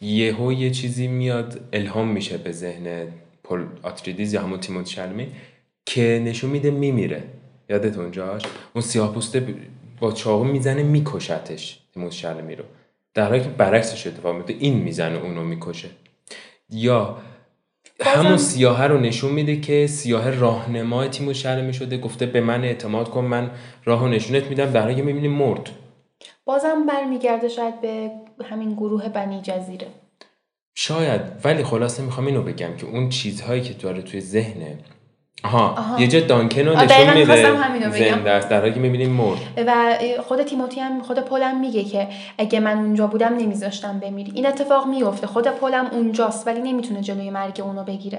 یهو 0.00 0.52
یه 0.52 0.70
چیزی 0.70 1.06
میاد 1.06 1.60
الهام 1.72 2.08
میشه 2.08 2.38
به 2.38 2.52
ذهن 2.52 3.06
پل 3.44 3.64
آتریدیز 3.82 4.34
یا 4.34 4.42
همون 4.42 4.60
تیموت 4.60 4.86
شلمی 4.86 5.32
که 5.86 6.22
نشون 6.24 6.50
میده 6.50 6.70
میمیره. 6.70 7.22
یادت 7.68 7.98
اونجاش 7.98 8.42
اون 8.74 8.82
سیاه 8.82 9.14
پوسته 9.14 9.54
با 10.00 10.12
چاقو 10.12 10.44
می‌زنه 10.44 10.82
میکشتش 10.82 11.78
تیموت 11.94 12.12
شلمی 12.12 12.54
رو. 12.54 12.64
در 13.14 13.28
حالی 13.28 13.40
که 13.40 13.48
برعکسش 13.48 14.06
اتفاق 14.06 14.36
میفته 14.36 14.54
این 14.58 14.74
می‌زنه 14.74 15.18
اونو 15.18 15.44
می‌کشه. 15.44 15.88
یا 16.70 17.18
همون 18.00 18.36
سیاه 18.36 18.86
رو 18.86 19.00
نشون 19.00 19.32
میده 19.32 19.60
که 19.60 19.86
سیاه 19.86 20.30
راهنمای 20.30 21.08
تیموت 21.08 21.34
شلمی 21.34 21.74
شده 21.74 21.98
گفته 21.98 22.26
به 22.26 22.40
من 22.40 22.64
اعتماد 22.64 23.10
کن 23.10 23.24
من 23.24 23.50
راهو 23.84 24.08
نشونت 24.08 24.44
میدم. 24.44 24.70
در 24.70 24.82
حالی 24.82 24.94
که 24.94 25.02
می‌بینی 25.02 25.28
مرد. 25.28 25.70
بازم 26.44 26.86
برمیگرده 26.86 27.48
شاید 27.48 27.80
به 27.80 28.10
همین 28.50 28.74
گروه 28.74 29.08
بنی 29.08 29.40
جزیره. 29.42 29.86
شاید. 30.74 31.20
ولی 31.44 31.64
خلاصه 31.64 32.02
می‌خوام 32.02 32.26
اینو 32.26 32.42
بگم 32.42 32.76
که 32.76 32.86
اون 32.86 33.08
چیزهایی 33.08 33.62
که 33.62 33.74
داره 33.74 34.02
توی 34.02 34.20
ذهنه 34.20 34.78
آها, 35.44 35.96
یه 35.98 36.08
جا 36.08 36.20
دانکن 36.20 36.60
رو 36.60 36.76
نشون 36.76 37.14
میده 37.14 38.10
زنده 38.10 38.30
است. 38.30 38.48
در 38.48 38.60
حالی 38.60 38.72
که 38.72 38.80
می‌بینیم 38.80 39.10
مرد. 39.10 39.38
و 39.66 39.98
خود 40.22 40.42
تیموتی 40.42 40.80
هم 40.80 41.02
خود 41.02 41.18
پولم 41.18 41.60
میگه 41.60 41.84
که 41.84 42.08
اگه 42.38 42.60
من 42.60 42.78
اونجا 42.78 43.06
بودم 43.06 43.36
نمیذاشتم 43.36 44.00
بمیری 44.00 44.32
این 44.34 44.46
اتفاق 44.46 44.86
میفته 44.86 45.26
خود 45.26 45.48
پولم 45.48 45.86
اونجاست 45.92 46.46
ولی 46.46 46.60
نمی‌تونه 46.60 47.00
جلوی 47.00 47.30
مرگ 47.30 47.60
اونو 47.64 47.84
بگیره. 47.84 48.18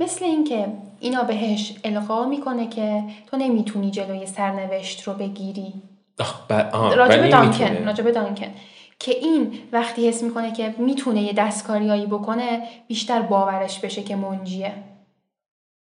مثل 0.00 0.24
اینکه 0.24 0.66
اینا 1.00 1.22
بهش 1.22 1.74
القا 1.84 2.24
می‌کنه 2.24 2.68
که 2.68 3.02
تو 3.30 3.36
نمی‌تونی 3.36 3.90
جلوی 3.90 4.26
سرنوشت 4.26 5.02
رو 5.02 5.12
بگیری. 5.12 5.72
راجب 6.70 7.30
دانکن 7.30 7.86
راجب 7.86 8.10
دانکن. 8.10 8.46
که 8.98 9.12
این 9.12 9.52
وقتی 9.72 10.08
حس 10.08 10.22
می‌کنه 10.22 10.52
که 10.52 10.74
می‌تونه 10.78 11.22
یه 11.22 11.32
دستکاریایی 11.32 12.06
بکنه 12.06 12.60
بیشتر 12.88 13.22
باورش 13.22 13.80
بشه 13.80 14.02
که 14.02 14.16
منجیه. 14.16 14.72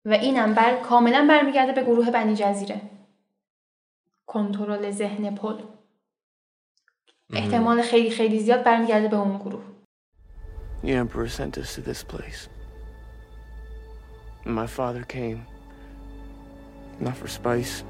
و 0.06 0.12
اینم 0.12 0.54
بر 0.54 0.80
کاملا 0.80 1.26
برمیگرده 1.30 1.72
به 1.72 1.84
گروه 1.84 2.12
بنی 2.12 2.36
جزیره 2.36 2.82
کنترل 4.26 4.92
ذهن 4.92 5.36
پل 5.36 5.62
احتمال 7.34 7.82
خیلی 7.82 8.10
خیلی 8.10 8.40
زیاد 8.40 8.64
برمیگرده 8.64 9.08
به 9.08 9.18
اون 9.18 9.38
گروه 9.38 9.62
The 10.84 10.94
emperor 10.94 11.28
sent 11.28 11.58
us 11.58 11.76
to 11.76 11.82
this 11.82 12.04
place. 12.04 12.48
My 14.46 14.66
father 14.66 15.04
came 15.04 15.46
not 17.02 17.16
for 17.18 17.28
spice, 17.28 17.84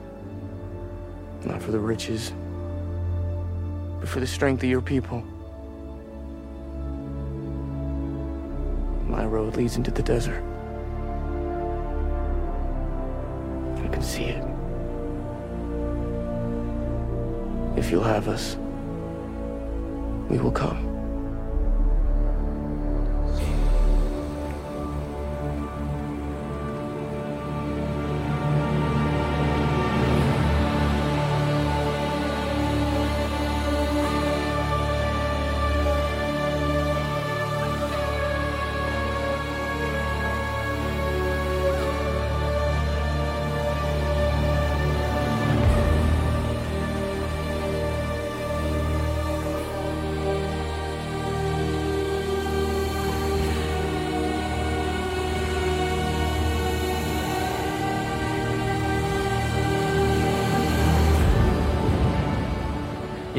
not 1.46 1.62
for 1.62 1.72
the 1.72 1.80
riches, 1.80 2.34
but 4.00 4.10
for 4.10 4.20
the 4.20 4.28
strength 4.28 4.63
of 4.63 4.70
your 4.70 4.82
people. 4.82 5.24
My 9.08 9.25
road 9.25 9.56
leads 9.56 9.78
into 9.78 9.92
the 9.92 10.04
desert. 10.04 10.49
Can 13.89 14.01
see 14.01 14.25
it. 14.25 14.43
If 17.77 17.91
you'll 17.91 18.03
have 18.03 18.27
us, 18.27 18.58
we 20.29 20.38
will 20.38 20.51
come. 20.51 20.88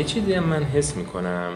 یه 0.01 0.07
چیزی 0.07 0.33
هم 0.33 0.45
من 0.45 0.65
حس 0.65 0.97
می‌کنم. 0.97 1.53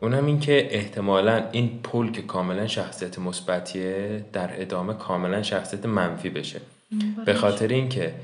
اونم 0.00 0.26
این 0.26 0.40
که 0.40 0.68
احتمالا 0.70 1.42
این 1.52 1.80
پول 1.82 2.12
که 2.12 2.22
کاملا 2.22 2.66
شخصیت 2.66 3.18
مثبتیه 3.18 4.24
در 4.32 4.50
ادامه 4.62 4.94
کاملا 4.94 5.42
شخصیت 5.42 5.86
منفی 5.86 6.30
بشه. 6.30 6.60
به 7.24 7.34
خاطر 7.34 7.68
اینکه 7.68 8.14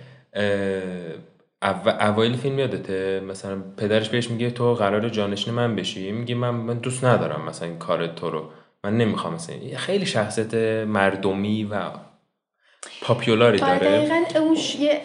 اوایل 2.00 2.36
فیلم 2.36 2.58
یادته؟ 2.58 3.20
مثلا 3.20 3.62
پدرش 3.76 4.08
بهش 4.08 4.30
میگه 4.30 4.50
تو 4.50 4.74
قرار 4.74 5.08
جانشین 5.08 5.54
من 5.54 5.76
بشی. 5.76 6.12
میگه 6.12 6.34
من, 6.34 6.50
من 6.50 6.78
دوست 6.78 7.04
ندارم 7.04 7.44
مثلا 7.48 7.68
این 7.68 7.78
کار 7.78 8.06
تو 8.06 8.30
رو. 8.30 8.50
من 8.84 8.96
نمی‌خوام 8.96 9.34
مثلا 9.34 9.56
خیلی 9.76 10.06
شخصیت 10.06 10.54
مردمی 10.86 11.64
و 11.64 11.90
پاپیولاری 13.02 13.58
داره. 13.58 13.78
دقیقا 13.78 14.24
اون 14.40 14.56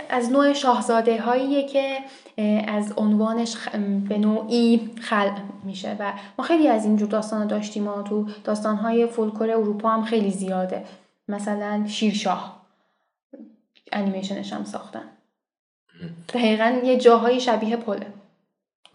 از 0.09 0.31
نوع 0.31 0.53
شاهزاده 0.53 1.21
هاییه 1.21 1.67
که 1.67 1.97
از 2.67 2.93
عنوانش 2.97 3.57
به 4.09 4.17
نوعی 4.17 4.89
خلق 5.01 5.37
میشه 5.63 5.95
و 5.99 6.13
ما 6.39 6.45
خیلی 6.45 6.67
از 6.67 6.85
اینجور 6.85 7.09
داستان 7.09 7.47
داشتیم 7.47 7.83
ما 7.83 8.01
تو 8.01 8.27
داستان 8.43 8.75
های 8.75 9.07
فولکلور 9.07 9.51
اروپا 9.51 9.89
هم 9.89 10.03
خیلی 10.03 10.31
زیاده. 10.31 10.83
مثلا 11.27 11.83
شیرشاه 11.87 12.61
انیمیشنش 13.91 14.53
هم 14.53 14.63
ساختن. 14.63 15.03
دقیقا 16.29 16.81
یه 16.83 16.97
جاهای 16.97 17.39
شبیه 17.39 17.75
پله. 17.75 18.07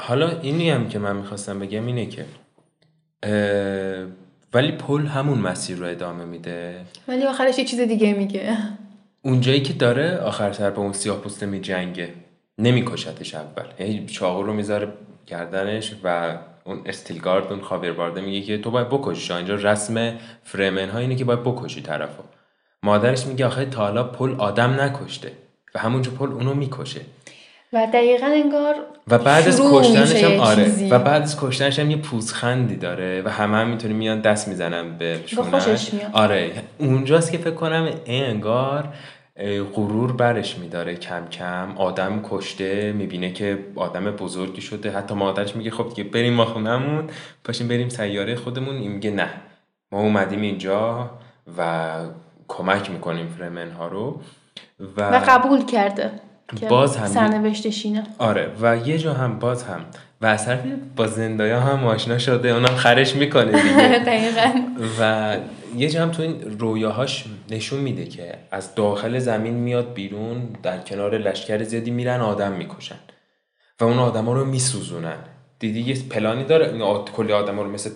حالا 0.01 0.41
اینی 0.41 0.71
هم 0.71 0.89
که 0.89 0.99
من 0.99 1.17
می‌خواستم 1.17 1.59
بگم 1.59 1.87
اینه 1.87 2.07
که 2.07 2.25
ولی 4.55 4.73
پل 4.73 5.07
همون 5.07 5.39
مسیر 5.39 5.77
رو 5.77 5.87
ادامه 5.87 6.25
میده. 6.25 6.85
ولی 7.09 7.25
آخرش 7.25 7.59
یه 7.59 7.65
چیز 7.65 7.81
دیگه 7.81 8.15
میگه. 8.15 8.59
اونجایی 9.23 9.63
که 9.63 9.73
داره 9.73 10.19
آخر 10.19 10.53
سر 10.53 10.71
با 10.71 10.83
اون 10.83 10.93
سیاه 10.93 11.19
پوسته 11.19 11.47
می 11.47 11.61
جنگه 11.61 12.15
نمیکشتش 12.59 13.35
اول. 13.35 13.65
یعنی 13.79 14.07
چاقو 14.07 14.43
رو 14.43 14.53
می‌ذاره 14.53 14.89
گردنش 15.27 15.95
و 16.05 16.39
اون 16.65 16.83
استیلگارد 16.87 17.53
اون 17.53 17.61
خاویر 17.61 17.93
بارده 17.93 18.21
میگه 18.21 18.41
که 18.41 18.59
تو 18.59 18.71
باید 18.71 18.89
بکشی. 18.89 19.33
اینجا 19.33 19.55
رسم 19.55 20.13
فرمن 20.43 20.89
ها 20.89 20.99
اینه 20.99 21.17
که 21.17 21.25
باید 21.25 21.43
بکشی 21.43 21.83
طرفو. 21.83 22.23
مادرش 22.83 23.27
میگه 23.27 23.47
آخه 23.47 23.65
تا 23.65 23.81
حالا 23.81 24.05
پل 24.05 24.35
آدم 24.39 24.81
نکشته 24.81 25.33
و 25.75 25.79
همونجا 25.79 26.11
پل 26.11 26.33
اونو 26.33 26.55
می‌کشه. 26.55 27.01
و 27.73 27.87
دقیقا 27.93 28.27
انگار 28.27 28.75
و 29.09 29.19
بعد 29.19 29.49
از 29.49 29.61
کشتنش 29.73 30.25
هم 30.25 30.41
آره. 30.41 30.89
و 30.91 30.99
بعد 30.99 31.23
از 31.23 31.41
کشتنش 31.41 31.79
هم 31.79 31.91
یه 31.91 31.97
پوزخندی 31.97 32.77
داره 32.77 33.23
و 33.23 33.29
همه 33.29 33.57
هم 33.57 33.69
می‌تونی 33.69 33.95
میان 33.95 34.21
دست 34.21 34.49
می‌زنن 34.49 34.99
به 34.99 35.21
شونش. 35.27 35.91
آره. 36.13 36.53
اونجاست 36.79 37.33
که 37.33 37.39
فکر 37.39 37.55
کنم 37.55 37.91
انگار 38.07 38.89
غرور 39.75 40.13
برش 40.13 40.59
میداره 40.59 40.95
کم 40.95 41.27
کم. 41.27 41.69
آدم 41.77 42.21
کشته 42.31 42.93
می‌بینه 42.93 43.33
که 43.33 43.59
آدم 43.75 44.05
بزرگی 44.05 44.61
شده. 44.61 44.91
حتی 44.91 45.15
مادرش 45.15 45.57
میگه 45.57 45.71
خب 45.71 45.89
دیگه 45.89 46.11
بریم 46.11 46.33
ما 46.33 46.45
خونمون 46.45 47.05
پاشیم 47.45 47.69
بریم 47.69 47.89
سیاره 47.89 48.37
خودمون. 48.37 48.77
این 48.77 48.93
میگه 48.93 49.11
نه 49.11 49.29
ما 49.93 50.01
اومدیم 50.01 50.41
اینجا 50.41 51.11
و 51.59 51.95
کمک 52.49 52.91
می‌کنیم 52.91 53.27
فرمن 53.39 53.71
ها 53.71 53.89
رو. 53.89 54.21
و, 54.97 55.11
و 55.11 55.21
قبول 55.29 55.65
کرده. 55.65 56.11
باز 56.69 56.97
هم 56.97 57.07
سرنوشتشینه 57.07 58.03
آره 58.19 58.53
و 58.61 58.77
یه 58.77 58.99
جا 58.99 59.15
هم 59.15 59.39
باز 59.39 59.65
هم 59.65 59.81
و 60.21 60.27
از 60.27 60.49
با 60.97 61.07
زندایا 61.07 61.61
هم 61.61 61.85
آشنا 61.85 62.19
شده. 62.19 62.49
اونم 62.49 62.77
خرش 62.77 63.17
می‌کنه 63.17 63.63
دیگه. 63.63 64.03
و 65.01 65.37
یه 65.77 66.03
هم 66.03 66.11
تو 66.11 66.23
این 66.23 66.59
رویاهاش 66.59 67.25
نشون 67.51 67.81
میده 67.81 68.05
که 68.05 68.35
از 68.51 68.75
داخل 68.75 69.19
زمین 69.19 69.55
میاد 69.55 69.95
بیرون 69.95 70.49
در 70.63 70.79
کنار 70.79 71.19
لشکر 71.19 71.63
زیادی 71.63 71.91
میرن 71.91 72.21
آدم 72.21 72.53
می‌کشن. 72.53 72.99
و 73.81 73.85
اون 73.85 73.99
آدما 73.99 74.33
رو 74.33 74.45
میسوزونن. 74.45 75.19
دیدی 75.59 75.81
یه 75.81 75.97
پلانی 76.11 76.45
داره 76.45 76.73
این 76.73 77.05
کلی 77.05 77.33
آدما 77.33 77.63
رو 77.63 77.71
مثل 77.71 77.91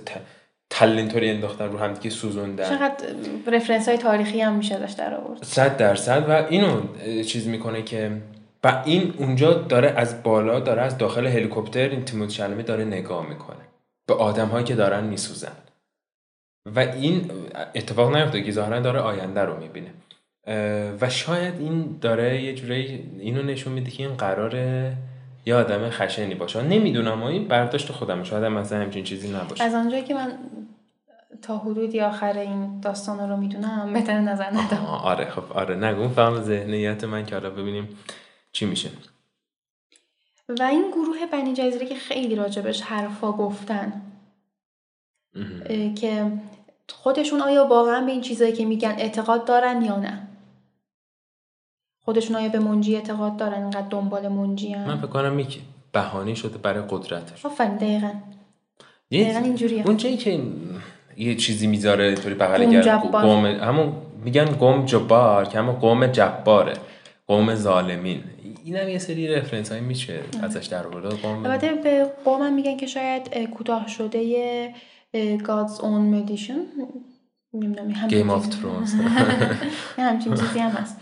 تل 0.71 0.99
اینطوری 0.99 1.31
انداختن 1.31 1.65
رو 1.73 1.79
هم 1.79 1.93
دیگه 1.93 2.11
سوزوندن. 2.11 2.69
چقدر 2.69 3.07
رفرنس 3.53 3.89
های 3.89 3.99
تاریخی 3.99 4.41
هم 4.41 4.57
میشه 4.57 4.79
داشت 4.79 4.99
در 4.99 5.15
آورد. 5.15 5.45
صد 5.45 5.77
درصد. 5.77 6.25
و 6.29 6.47
اینو 6.51 6.81
چیز 7.23 7.47
می‌کنه 7.47 7.83
که 7.83 8.11
و 8.65 8.83
این 8.85 9.15
اونجا 9.19 9.53
داره 9.53 9.95
از 9.97 10.23
بالا 10.23 10.61
داره 10.61 10.83
از 10.83 10.99
داخل 10.99 11.27
هلیکوپتر 11.27 11.89
این 11.89 12.05
تیموت 12.05 12.31
شلمه 12.31 12.63
داره 12.63 12.85
نگاه 12.85 13.29
می‌کنه. 13.29 13.57
به 14.07 14.15
آدم 14.15 14.47
هایی 14.49 14.65
که 14.65 14.75
دارن 14.75 15.05
میسوزن. 15.05 15.53
و 16.67 16.79
این 16.79 17.31
اتفاق 17.75 18.17
نیفته 18.17 18.43
که 18.43 18.52
ظاهرا 18.52 18.81
داره 18.81 19.00
آینده 19.00 19.40
رو 19.40 19.61
می‌بینه. 19.61 19.90
و 21.00 21.11
شاید 21.11 21.55
این 21.61 21.99
داره 22.00 22.43
یه 22.43 22.55
جوری 22.55 23.11
اینو 23.19 23.43
نشون 23.43 23.73
میده 23.73 23.90
که 23.90 24.02
این 24.07 24.17
قراره 24.17 24.97
یه 25.47 25.55
آدم 25.55 25.90
خشنی 25.90 26.35
باشه. 26.35 26.62
نمی‌دونم 26.62 27.23
این 27.23 27.49
برداشت 27.49 27.93
خودم 27.93 28.23
شاید 28.23 28.45
مثلا 28.45 28.79
همچین 28.79 29.05
چیزی 29.05 29.33
نباشه. 29.33 29.64
از 29.64 29.75
آنجایی 29.75 30.05
که 30.05 30.14
من 30.14 30.33
تا 31.43 31.59
حدودی 31.59 32.00
آخر 32.00 32.38
این 32.38 32.81
داستان 32.81 33.31
رو 33.31 33.37
می‌دونم 33.37 33.93
بهتر 33.93 34.21
نظر 34.21 34.50
ندم 34.50 34.85
آره 34.87 35.31
خب 35.31 35.52
آره. 35.52 35.75
نگو 35.75 36.09
فهم 36.09 36.43
ذهنیت 36.43 37.05
من 37.05 37.26
که 37.26 37.35
حالا 37.35 37.50
ببینیم 37.50 37.88
چی 38.52 38.67
میشه. 38.67 38.90
و 40.49 40.62
این 40.62 40.90
گروه 40.90 41.26
بنی 41.33 41.55
جزیره 41.55 41.87
که 41.87 41.95
خیلی 41.95 42.35
راجبش 42.35 42.83
حرفا 42.83 43.33
گفتن. 43.33 44.02
که 45.95 46.33
خودشون 46.89 47.41
آیا 47.41 47.67
واقعا 47.67 48.01
به 48.01 48.13
این 48.13 48.21
چیزایی 48.21 48.53
که 48.53 48.65
میگن 48.65 48.95
اعتقاد 48.99 49.45
دارن 49.45 49.83
یا 49.83 49.97
نه؟ 49.97 50.27
خودشون 52.05 52.37
آیا 52.37 52.49
به 52.49 52.59
منجی 52.59 52.97
اعتقاد 52.97 53.37
دارن؟ 53.37 53.63
اینقدر 53.63 53.89
دنبال 53.91 54.29
منجی 54.29 54.73
هم؟ 54.73 54.89
من 54.89 54.97
فکر 54.97 55.07
کنم 55.07 55.39
یک 55.39 55.61
بهانه 55.93 56.35
شده 56.35 56.59
برای 56.59 56.83
قدرتش. 56.91 57.47
آفرین 57.47 57.77
دقیقا. 57.77 58.13
دقیقا 59.11 59.39
اینجوریه. 59.39 59.87
اون 59.87 59.97
جایی 59.97 60.17
که 60.17 60.41
یه 61.17 61.35
چیزی 61.35 61.67
می‌ذاره 61.67 62.05
اینطوری 62.05 62.35
بغل 62.35 62.83
قوم 62.99 63.47
همون 63.47 63.93
میگن 64.25 64.45
قوم 64.45 64.85
جبار 64.85 65.45
که 65.45 65.59
همون 65.59 65.75
قوم 65.75 66.07
جباره. 66.07 66.73
قوم 67.27 67.55
ظالمین. 67.55 68.25
این 68.65 68.77
هم 68.77 68.89
یه 68.89 68.99
سری 68.99 69.29
رفرنس 69.29 69.73
های 69.73 69.81
میشه 69.81 70.21
ازش 70.43 70.67
در 70.67 70.83
قوم 70.83 71.45
البته 71.45 71.73
به 71.73 72.13
قوم 72.25 72.43
هم 72.43 72.55
میگن 72.55 72.77
که 72.77 72.87
شاید 72.87 73.45
کوتاه 73.45 73.89
شده 73.89 74.75
God's 75.14 75.81
own 75.81 76.11
medition 76.11 76.59
Game 78.09 78.31
of 78.31 78.45
Thrones. 78.47 78.95
همچین 79.99 80.35
چیزی 80.35 80.59
هم 80.59 80.71
هست. 80.71 80.97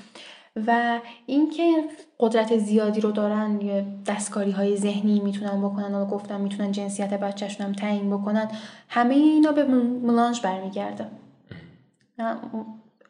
و 0.66 1.00
اینکه 1.26 1.84
قدرت 2.20 2.58
زیادی 2.58 3.00
رو 3.00 3.12
دارن 3.12 3.60
یه 3.60 3.86
دستکاری 4.06 4.50
های 4.50 4.76
ذهنی 4.76 5.20
می‌تونن 5.20 5.62
بکنن. 5.62 5.94
و 5.94 6.06
گفتن 6.06 6.40
می‌تونن 6.40 6.72
جنسیت 6.72 7.20
بچهشون 7.20 7.66
هم 7.66 7.72
تعیین 7.72 8.10
بکنن. 8.10 8.48
همه 8.88 9.14
اینا 9.14 9.52
به 9.52 9.64
ملانج 9.64 10.40
برمیگرده. 10.40 11.06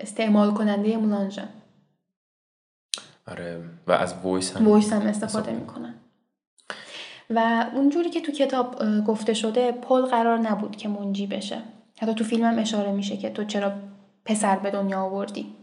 استعمال 0.01 0.55
کننده 0.55 0.97
melange 0.97 1.41
آره 3.27 3.65
و 3.87 3.93
از 3.93 4.15
وایس 4.23 4.57
هم 4.57 4.69
وایس 4.69 4.93
هم 4.93 5.03
استفاده 5.03 5.53
می‌کنن. 5.53 5.95
و 7.31 7.67
اونجوری 7.75 8.11
که 8.11 8.21
تو 8.21 8.33
کتاب 8.33 8.83
گفته 9.07 9.35
شده 9.35 9.73
پل 9.73 10.03
قرار 10.03 10.39
نبود 10.39 10.77
که 10.77 10.89
منجی 10.89 11.27
بشه. 11.27 11.63
حتی 12.01 12.15
تو 12.15 12.25
فیلم 12.25 12.45
هم 12.45 12.59
اشاره 12.59 12.93
میشه 12.93 13.17
که 13.17 13.31
تو 13.31 13.45
چرا 13.45 13.73
پسر 14.25 14.59
به 14.59 14.71
دنیا 14.71 15.01
آوردی. 15.01 15.55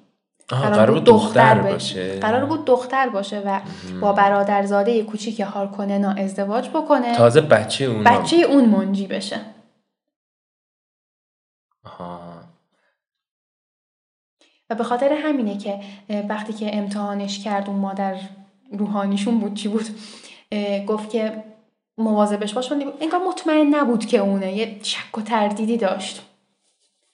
قرار, 0.48 0.91
بود 0.91 1.03
دختر, 1.03 1.62
باشه. 1.62 2.19
قرار 2.19 2.45
بود 2.45 2.65
دختر 2.65 3.10
باشه 3.10 3.39
و 3.39 3.62
با 4.01 4.13
برادرزاده 4.13 5.03
کوچیک 5.03 5.39
هارکوننا 5.39 6.12
ازدواج 6.12 6.69
بکنه. 6.69 7.15
تازه 7.15 7.41
بچه 7.41 7.86
اون 7.86 8.03
بچه 8.03 8.36
اون 8.36 8.65
منجی 8.65 9.07
بشه. 9.07 9.39
آها. 11.86 12.19
و 14.69 14.75
به 14.75 14.84
خاطر 14.84 15.13
همینه 15.13 15.58
که 15.58 15.80
وقتی 16.30 16.54
که 16.54 16.78
امتحانش 16.78 17.43
کرد 17.43 17.69
اون 17.69 17.80
مادر 17.80 18.19
روحانیشون 18.71 19.39
بود 19.39 19.54
چی 19.54 19.67
بود 19.67 19.86
گفت 20.88 21.10
که 21.10 21.43
مواظبش 21.97 22.53
باش 22.53 22.71
انگار 22.71 23.21
مطمئن 23.27 23.75
نبود 23.75 24.05
که 24.05 24.17
اونه. 24.17 24.53
یه 24.53 24.79
شک 24.84 25.17
و 25.17 25.21
تردیدی 25.21 25.77
داشت. 25.77 26.25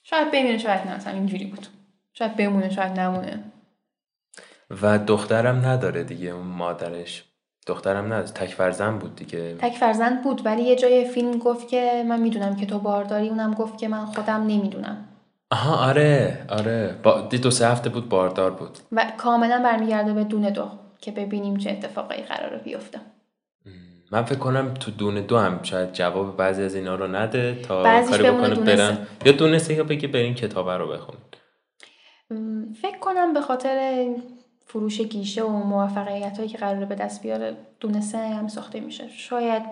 شاید 0.04 0.32
بمیره 0.32 0.58
شاید 0.58 0.88
نه 0.88 1.14
اینجوری 1.14 1.46
بود. 1.46 1.68
شاید 2.14 2.36
بمونه 2.36 2.70
شاید 2.70 3.00
نمونه. 3.00 3.44
و 4.82 5.00
دخترم 5.00 5.66
نداره 5.66 6.04
دیگه 6.04 6.30
اون 6.30 6.48
مادرش. 6.48 7.24
دخترم 7.68 8.06
نداره 8.06 8.28
تک 8.28 8.50
فرزند 8.50 9.00
بود 9.00 9.16
دیگه. 9.16 9.56
تک 9.56 9.74
فرزند 9.74 10.24
بود 10.24 10.46
ولی 10.46 10.62
یه 10.62 10.76
جای 10.76 11.06
فیلم 11.06 11.38
گفت 11.38 11.68
که 11.68 12.06
من 12.08 12.20
می‌دونم 12.20 12.56
که 12.56 12.66
تو 12.66 12.80
بارداری. 12.80 13.30
اونم 13.30 13.54
گفت 13.54 13.78
که 13.78 13.88
من 13.88 14.06
خودم 14.06 14.42
نمی‌دونم. 14.42 15.08
آها 15.52 15.76
آره 15.76 16.46
آره. 16.50 16.96
با 17.04 17.22
دو 17.22 17.52
سه 17.52 17.68
هفته 17.68 17.90
بود 17.90 18.10
باردار 18.10 18.52
بود. 18.52 18.78
و 18.92 19.12
کاملا 19.18 19.62
برمیگرده 19.64 20.14
به 20.14 20.24
دونه 20.24 20.52
دو 20.52 20.68
که 21.02 21.12
ببینیم 21.12 21.58
چه 21.58 21.72
اتفاقی 21.72 22.22
قراره 22.22 22.58
بیفته. 22.58 23.00
من 24.12 24.24
فکر 24.24 24.40
کنم 24.40 24.74
تو 24.74 24.92
دونه 24.92 25.22
دو 25.22 25.38
هم 25.38 25.64
شاید 25.64 25.94
جواب 25.94 26.38
بعضی 26.38 26.64
از 26.64 26.76
اینا 26.76 26.96
رو 26.96 27.08
نده 27.08 27.62
تا 27.62 28.04
کاری 28.04 28.24
بکنه 28.24 28.56
برن. 28.56 29.08
یا 29.26 29.32
دونسته 29.32 29.74
یا 29.74 29.84
بگی 29.84 30.08
برین 30.08 30.34
کتاب 30.34 30.70
رو 30.70 30.88
بخون. 30.88 31.16
فکر 32.82 32.98
کنم 33.00 33.34
به 33.34 33.42
خاطر 33.42 34.08
فروش 34.66 35.02
گیشه 35.02 35.44
و 35.44 35.50
موفقیت 35.50 36.38
هایی 36.38 36.50
که 36.50 36.58
قراره 36.58 36.86
به 36.86 36.96
دست 36.96 37.22
بیاره 37.22 37.58
دونسته 37.80 38.18
هم 38.18 38.48
ساخته 38.48 38.80
میشه. 38.80 39.10
شاید 39.10 39.64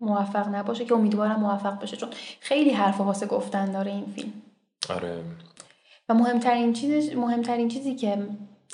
موفق 0.00 0.48
نباشه 0.48 0.84
که 0.84 0.94
امیدوارم 0.94 1.40
موفق 1.40 1.82
بشه 1.82 1.96
چون 1.96 2.08
خیلی 2.40 2.70
حرف 2.70 3.00
واسه 3.00 3.26
گفتن 3.26 3.72
داره 3.72 3.90
این 3.90 4.06
فیلم. 4.14 4.32
آره. 4.90 5.20
و 6.08 6.14
مهمترین 6.14 6.72
چیز 6.72 7.16
مهمترین 7.16 7.68
چیزی 7.68 7.94
که 7.94 8.18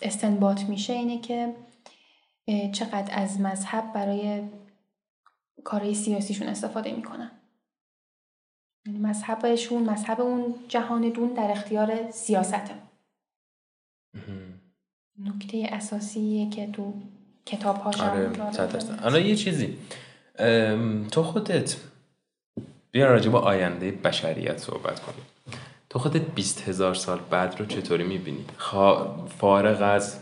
استنباط 0.03 0.63
میشه 0.63 0.93
اینه 0.93 1.21
که 1.21 1.55
چقدر 2.73 3.13
از 3.13 3.41
مذهب 3.41 3.93
برای 3.95 4.43
کارهای 5.69 5.95
سیاسیشون 5.95 6.49
استفاده 6.49 6.93
می‌کنن. 6.93 7.31
یعنی 8.87 8.99
مذهبشون 8.99 9.83
مذهب 9.91 10.21
اون 10.21 10.55
جهان 10.69 11.09
دون 11.09 11.35
در 11.35 11.51
اختیار 11.51 12.11
سیاسته 12.11 12.75
نکته 15.19 15.69
اساسیه 15.73 16.51
که 16.51 16.71
تو 16.71 16.95
کتاب 17.47 17.77
هاش 17.77 18.01
آره 19.03 19.27
یه 19.27 19.37
چیزی. 19.37 19.79
تو 21.11 21.23
خودت 21.23 21.77
بیا 22.91 23.07
راجع 23.07 23.31
با 23.31 23.41
آینده 23.41 23.91
بشریت 23.91 24.59
صحبت 24.59 25.01
کنیم. 25.01 25.25
تو 25.91 25.99
خودت 25.99 26.23
بیست 26.23 26.69
هزار 26.69 26.95
سال 26.95 27.19
بعد 27.31 27.61
رو 27.61 27.67
چطوری 27.67 28.05
می‌بینی؟ 28.05 28.45
فارغ 29.39 29.83
از 29.83 30.19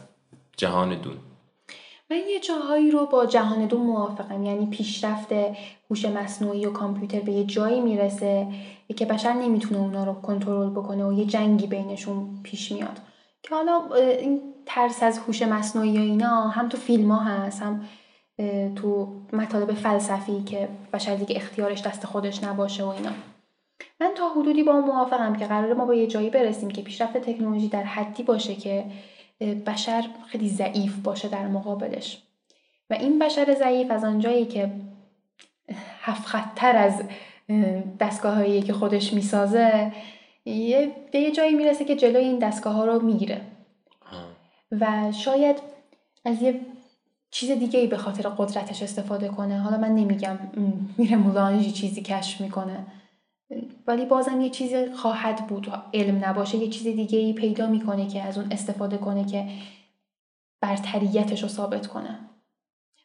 جهان 0.56 1.00
دون. 1.00 1.16
من 2.10 2.16
یه 2.16 2.40
جاهایی 2.40 2.90
رو 2.90 3.06
با 3.06 3.26
جهان 3.26 3.66
دو 3.66 3.78
موافقم. 3.78 4.42
یعنی 4.42 4.66
پیشرفت 4.66 5.32
هوش 5.90 6.04
مصنوعی 6.04 6.66
و 6.66 6.72
کامپیوتر 6.72 7.20
به 7.20 7.32
یه 7.32 7.44
جایی 7.44 7.80
می‌رسه 7.80 8.46
که 8.96 9.04
بشر 9.04 9.32
نمی‌تونه 9.32 9.80
اونا 9.80 10.04
رو 10.04 10.12
کنترل 10.12 10.70
بکنه 10.70 11.04
و 11.04 11.12
یه 11.12 11.24
جنگی 11.24 11.66
بینشون 11.66 12.40
پیش 12.42 12.72
میاد. 12.72 13.00
که 13.42 13.54
حالا 13.54 13.80
این 14.20 14.40
ترس 14.66 15.02
از 15.02 15.18
هوش 15.18 15.42
مصنوعی 15.42 15.98
و 15.98 16.00
اینا 16.00 16.48
هم 16.48 16.68
تو 16.68 16.76
فیلم 16.76 17.12
ها 17.12 17.18
هست 17.18 17.62
هم 17.62 17.84
تو 18.76 19.08
مطالب 19.32 19.72
فلسفی 19.72 20.42
که 20.42 20.68
بشر 20.92 21.14
دیگه 21.14 21.36
اختیارش 21.36 21.82
دست 21.82 22.06
خودش 22.06 22.44
نباشه 22.44 22.84
و 22.84 22.88
اینا. 22.88 23.10
من 24.00 24.10
تا 24.16 24.28
حدودی 24.28 24.62
با 24.62 24.80
موافقم 24.80 25.36
که 25.36 25.46
قرار 25.46 25.74
ما 25.74 25.84
با 25.84 25.94
یه 25.94 26.06
جایی 26.06 26.30
برسیم 26.30 26.70
که 26.70 26.82
پیشرفت 26.82 27.16
تکنولوژی 27.16 27.68
در 27.68 27.82
حدی 27.82 28.22
باشه 28.22 28.54
که 28.54 28.84
بشر 29.40 30.04
خیلی 30.26 30.48
ضعیف 30.48 30.96
باشه 30.96 31.28
در 31.28 31.46
مقابلش. 31.46 32.22
و 32.90 32.94
این 32.94 33.18
بشر 33.18 33.54
ضعیف 33.54 33.90
از 33.90 34.04
آنجایی 34.04 34.46
که 34.46 34.70
هفت 36.00 36.26
خطتر 36.26 36.76
از 36.76 37.02
دستگاه 38.00 38.34
هایی 38.34 38.62
که 38.62 38.72
خودش 38.72 39.12
می‌سازه 39.12 39.92
یه 40.44 40.92
به 41.12 41.18
یه 41.18 41.30
جایی 41.30 41.54
می‌رسه 41.54 41.84
که 41.84 41.96
جلوی 41.96 42.24
این 42.24 42.38
دستگاه 42.38 42.74
ها 42.74 42.84
رو 42.84 43.02
می‌گیره. 43.02 43.40
و 44.72 45.12
شاید 45.12 45.56
از 46.24 46.42
یه 46.42 46.60
چیز 47.30 47.50
دیگه 47.50 47.80
ای 47.80 47.86
به 47.86 47.96
خاطر 47.96 48.28
قدرتش 48.28 48.82
استفاده 48.82 49.28
کنه. 49.28 49.60
حالا 49.60 49.76
من 49.76 49.94
نمیگم 49.94 50.38
میره 50.98 51.16
مولانجی 51.16 51.72
چیزی 51.72 52.02
کشف 52.02 52.40
می‌کنه. 52.40 52.86
ولی 53.86 54.06
بازم 54.06 54.40
یه 54.40 54.50
چیزی 54.50 54.92
خواهد 54.92 55.46
بود 55.46 55.72
علم 55.94 56.24
نباشه 56.24 56.58
یه 56.58 56.68
چیز 56.68 56.82
دیگه 56.82 57.18
ای 57.18 57.32
پیدا 57.32 57.66
می‌کنه 57.66 58.08
که 58.08 58.22
از 58.22 58.38
اون 58.38 58.52
استفاده 58.52 58.98
کنه 58.98 59.24
که 59.24 59.48
برتریتش 60.60 61.42
رو 61.42 61.48
ثابت 61.48 61.86
کنه. 61.86 62.30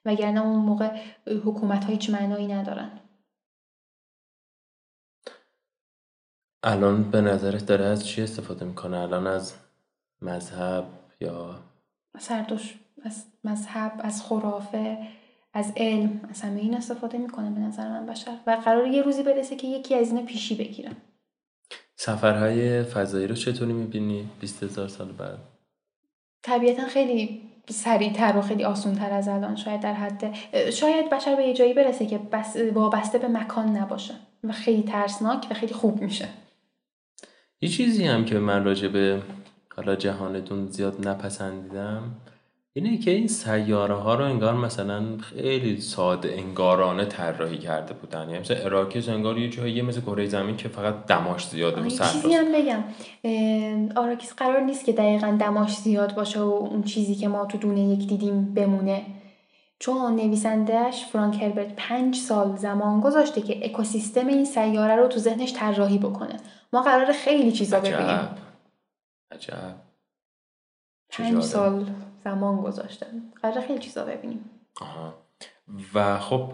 وگرنه 0.06 0.42
اون 0.42 0.60
موقع 0.60 1.02
حکومت 1.28 1.84
ها 1.84 1.92
هیچ 1.92 2.10
معنایی 2.10 2.48
ندارن. 2.48 3.00
الان 6.64 7.12
به 7.12 7.22
نظرت 7.22 7.66
داره 7.66 7.86
از 7.86 8.08
چی 8.08 8.22
استفاده 8.22 8.66
می‌کنه؟ 8.66 8.98
الان 8.98 9.28
از 9.28 9.54
مذهب 10.22 10.86
یا 11.22 11.60
سردوش 12.20 12.80
از 13.04 13.26
مذهب 13.44 13.94
از 14.00 14.24
خرافه؟ 14.24 15.08
از 15.54 15.74
علم 15.78 16.20
از 16.30 16.42
همه 16.42 16.60
این 16.60 16.76
استفاده 16.76 17.18
می‌کنه 17.18 17.52
به 17.52 17.60
نظر 17.60 17.90
من 17.90 18.06
بشر. 18.06 18.38
و 18.48 18.52
قرار 18.66 18.88
یه 18.88 19.02
روزی 19.02 19.24
برسه 19.24 19.56
که 19.56 19.68
یکی 19.68 19.96
از 19.96 20.10
اینا 20.12 20.22
پیشی 20.22 20.56
بگیره 20.56 20.92
سفرهای 21.96 22.84
فضایی 22.84 23.28
رو 23.28 23.36
چطوری 23.36 23.74
می‌بینی؟ 23.74 24.30
20 24.40 24.64
هزار 24.64 24.88
سال 24.88 25.12
بعد. 25.12 25.38
طبیعتا 26.44 26.88
خیلی 26.88 27.42
سریعتر 27.70 28.38
و 28.38 28.42
خیلی 28.42 28.64
آسونتر 28.64 29.12
از 29.12 29.28
الان 29.28 29.56
شاید 29.56 29.82
در 29.82 29.94
حد 29.94 30.34
شاید 30.70 31.10
بشر 31.10 31.36
به 31.36 31.44
یه 31.44 31.54
جایی 31.54 31.74
برسه 31.74 32.06
که 32.06 32.18
بس 32.18 32.58
وابسته 32.74 33.18
به 33.18 33.28
مکان 33.28 33.78
نباشه 33.78 34.14
و 34.44 34.52
خیلی 34.52 34.84
ترسناک 34.84 35.48
و 35.52 35.54
خیلی 35.54 35.74
خوب 35.74 36.02
میشه. 36.02 36.28
یه 37.62 37.70
چیزی 37.70 38.06
هم 38.06 38.26
که 38.26 38.40
من 38.40 38.64
راجع 38.64 38.88
به 38.88 39.22
حالا 39.76 39.96
جهانتون 39.96 40.68
زیاد 40.68 41.08
نپسندیدم 41.08 42.04
اینه 42.74 42.98
که 42.98 43.12
این 43.12 43.28
سیاره 43.28 43.96
ها 43.96 44.16
رو 44.16 44.26
انگار 44.26 44.54
مثلا 44.54 45.18
خیلی 45.18 45.82
ساده 45.82 46.34
انگارانه 46.34 47.06
طراحی 47.06 47.58
کرده 47.58 47.94
بودن. 47.94 48.30
یعنی 48.30 48.40
مثلا 48.40 48.58
اراکس 48.58 49.10
انگار 49.10 49.38
یه 49.38 49.50
جایی 49.50 49.82
مثل 49.82 50.02
کره 50.02 50.28
زمین 50.28 50.58
که 50.58 50.70
فقط 50.70 51.06
دماش 51.06 51.48
زیاده 51.48 51.82
و 51.82 51.90
چیزی 51.90 52.34
هم 52.34 52.46
بگم. 52.52 52.84
آراکیس 53.96 54.34
قرار 54.34 54.60
نیست 54.60 54.86
که 54.86 54.94
دقیقا 54.94 55.38
دماش 55.40 55.78
زیاد 55.78 56.16
باشه 56.16 56.40
و 56.40 56.44
اون 56.44 56.84
چیزی 56.84 57.16
که 57.16 57.28
ما 57.28 57.46
تو 57.46 57.58
دونه 57.58 57.82
یک 57.82 58.08
دیدیم 58.08 58.54
بمونه. 58.54 59.06
چون 59.80 60.16
نویسندهش 60.16 61.06
فرانک 61.06 61.42
هربرت 61.42 61.76
پنج 61.76 62.16
سال 62.16 62.56
زمان 62.56 63.02
گذاشته 63.02 63.42
که 63.42 63.66
اکوسیستم 63.66 64.28
این 64.28 64.46
سیاره 64.46 64.96
رو 64.96 65.08
تو 65.08 65.20
ذهنش 65.20 65.54
طراحی 65.54 65.98
بکنه. 65.98 66.38
ما 66.74 66.82
قرار 66.82 67.12
خیلی 67.12 67.52
چیزا 67.52 67.80
ببینیم. 67.80 68.30
عجب. 69.32 69.76
پنج 71.10 71.44
سال. 71.44 71.86
زمان 72.24 72.62
گذاشتن 72.62 73.08
قرار 73.42 73.62
خیلی 73.62 73.80
چیزا 73.80 74.06
ببینیم. 74.06 74.50
آها. 74.82 75.14
و 75.94 76.20
خب 76.20 76.54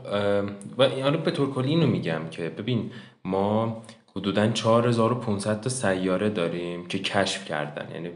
و 0.78 0.90
حالا 0.90 1.18
به 1.18 1.32
طور 1.32 1.54
کلی 1.54 1.70
اینو 1.70 1.88
میگم 1.88 2.30
که 2.32 2.50
ببین 2.50 2.92
ما 3.26 3.82
حدودا 4.16 4.52
4500 4.52 5.62
تا 5.62 5.70
سیاره 5.70 6.30
داریم 6.30 6.88
که 6.88 7.00
کشف 7.00 7.46
کردن. 7.46 7.92
یعنی 7.92 8.10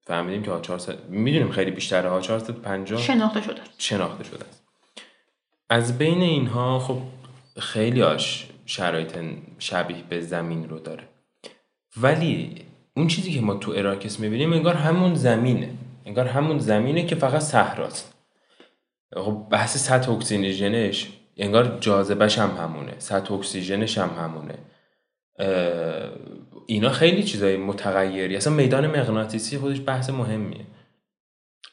فهمیدیم 0.00 0.42
که 0.42 0.60
400 0.62 1.08
می‌دونیم 1.08 1.50
خیلی 1.50 1.70
بیشتره. 1.70 2.08
ها 2.08 2.20
450 2.20 3.00
شناخته 3.00 3.42
شده 3.42 3.60
شناخته 3.78 4.24
شده 4.24 4.44
است. 4.44 4.64
از 5.70 5.98
بین 5.98 6.22
اینها 6.22 6.78
خب 6.78 6.98
خیلی 7.58 8.00
هاش 8.00 8.50
شرایط 8.66 9.18
شبیه 9.58 10.02
به 10.08 10.20
زمین 10.20 10.68
رو 10.68 10.78
داره. 10.78 11.04
ولی 11.96 12.64
اون 12.96 13.06
چیزی 13.08 13.32
که 13.32 13.40
ما 13.40 13.54
تو 13.54 13.72
اراکس 13.76 14.20
می‌بینیم 14.20 14.52
انگار 14.52 14.74
همون 14.74 15.14
زمینه. 15.14 15.70
انگار 16.04 16.26
همون 16.26 16.58
زمینه 16.58 17.06
که 17.06 17.14
فقط 17.14 17.42
صحراست. 17.42 18.14
خب 19.16 19.46
بحث 19.50 19.76
سطح 19.76 20.12
اکسیژنش 20.12 21.08
انگار 21.36 21.78
جاذبش 21.80 22.38
هم 22.38 22.50
همونه 22.50 22.92
سطح 22.98 23.34
اکسیژنش 23.34 23.98
هم 23.98 24.10
همونه. 24.18 24.54
اینا 26.66 26.90
خیلی 26.90 27.22
چیزای 27.22 27.56
متغیری 27.56 28.36
اصلا 28.36 28.52
میدان 28.52 28.86
مغناطیسی 28.86 29.58
خودش 29.58 29.80
بحث 29.86 30.10
مهمیه. 30.10 30.66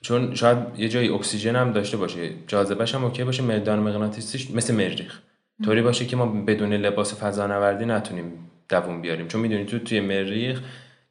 چون 0.02 0.36
شاید 0.36 0.58
یه 0.78 0.90
جایی 0.90 1.10
اکسیژن 1.10 1.56
هم 1.56 1.72
داشته 1.72 1.98
باشه 1.98 2.30
جاذبش 2.48 2.96
هم 2.96 3.04
اوکی 3.04 3.24
باشه 3.24 3.44
میدان 3.44 3.80
مغناطیسیش 3.80 4.52
مثل 4.52 4.76
مریخ. 4.76 5.20
طوری 5.64 5.82
باشه 5.82 6.06
که 6.06 6.16
ما 6.16 6.26
بدون 6.26 6.74
لباس 6.74 7.24
فضانوردی 7.24 7.86
نتونیم 7.86 8.50
دووم 8.70 9.02
بیاریم. 9.02 9.28
چون 9.28 9.42
می‌دونی 9.42 9.66
تو 9.66 9.80
توی 9.80 10.00
مریخ 10.00 10.62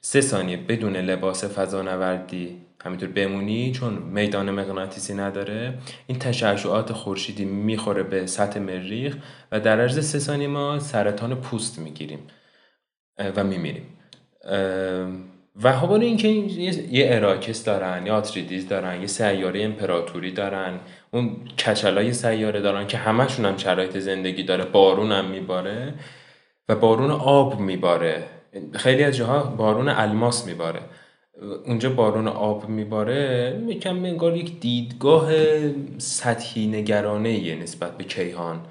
سه 0.00 0.20
ثانیه 0.20 0.56
بدون 0.56 0.96
لباس 0.96 1.44
فضانوردی 1.44 2.56
همینطور 2.84 3.08
بمونی 3.08 3.72
چون 3.72 3.94
میدان 3.94 4.50
مغناطیسی 4.50 5.14
نداره 5.14 5.78
این 6.06 6.18
تشعشعات 6.18 6.92
خورشیدی 6.92 7.44
می‌خوره 7.44 8.02
به 8.02 8.26
سطح 8.26 8.60
مریخ 8.60 9.16
و 9.52 9.60
در 9.60 9.80
عرض 9.80 10.06
سه 10.06 10.18
ثانیه 10.18 10.48
ما 10.48 10.78
سرطان 10.78 11.34
پوست 11.34 11.78
می‌گیریم 11.78 12.18
و 13.36 13.44
میمیریم. 13.44 13.86
و 15.62 15.72
خب 15.72 15.92
اینکه 15.92 16.28
یه 16.28 17.08
اراکس 17.10 17.64
دارن 17.64 18.06
یا 18.06 18.16
آتریدیز 18.16 18.68
دارن 18.68 19.00
یه 19.00 19.06
سیاره 19.06 19.62
امپراتوری 19.62 20.32
دارن 20.32 20.80
اون 21.10 21.36
کچلای 21.58 22.12
سیاره 22.12 22.60
دارن 22.60 22.86
که 22.86 22.98
همشون 22.98 23.44
هم 23.44 23.56
شرایط 23.56 23.98
زندگی 23.98 24.42
داره 24.42 24.64
بارون 24.64 25.12
هم 25.12 25.24
میباره 25.24 25.94
و 26.68 26.74
بارون 26.74 27.10
آب 27.10 27.60
میباره. 27.60 28.24
خیلی 28.74 29.04
از 29.04 29.16
جاها 29.16 29.42
بارون 29.42 29.88
الماس 29.88 30.46
میباره. 30.46 30.80
اونجا 31.66 31.90
بارون 31.90 32.28
آب 32.28 32.68
میباره 32.68 33.52
میکم 33.66 34.04
انگار 34.04 34.36
یک 34.36 34.60
دیدگاه 34.60 35.30
سطحی 35.98 36.66
نگرانه 36.66 37.54
نسبت 37.54 37.96
به 37.96 38.04
کیهان. 38.04 38.66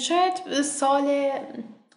شاید 0.00 0.62
سال 0.62 1.30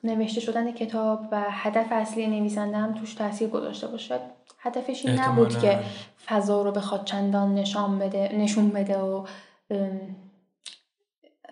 نوشته 0.03 0.41
شدن 0.41 0.71
کتاب 0.71 1.25
و 1.31 1.43
هدف 1.49 1.87
اصلی 1.91 2.27
نویسنده 2.27 2.77
هم 2.77 2.93
توش 2.93 3.13
تاثیر 3.13 3.49
گذاشته 3.49 3.87
باشه. 3.87 4.19
هدفش 4.59 5.05
این 5.05 5.19
نبود 5.19 5.59
که 5.59 5.79
فضا 6.25 6.61
رو 6.61 6.71
بخواد 6.71 7.05
چندان 7.05 7.55
نشان 7.55 7.99
بده 7.99 8.35
نشون 8.35 8.69
بده 8.69 8.97
و 8.97 9.25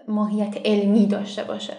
ماهیت 0.07 0.57
علمی 0.65 1.05
داشته 1.05 1.43
باشه. 1.43 1.73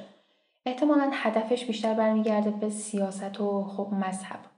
احتمالا 0.67 1.11
هدفش 1.13 1.65
بیشتر 1.65 1.95
برمیگرده 1.95 2.51
به 2.51 2.71
سیاست 2.71 3.41
و 3.41 3.65
خب 3.65 3.89
مذهب. 3.93 4.52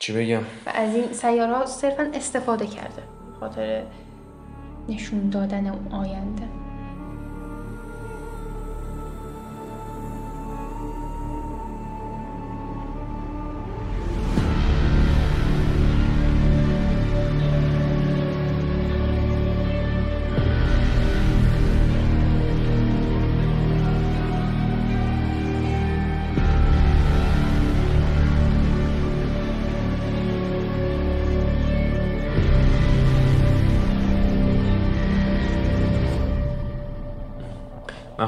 چی 0.00 0.12
بگم؟ 0.12 0.40
و 0.66 0.70
از 0.74 0.94
این 0.94 1.12
سیاره 1.12 1.52
ها 1.52 1.66
صرفا 1.66 2.10
استفاده 2.14 2.66
کرده 2.66 3.02
خاطر 3.40 3.82
نشون 4.88 5.30
دادن 5.30 5.66
اون 5.66 5.92
آینده 5.92 6.42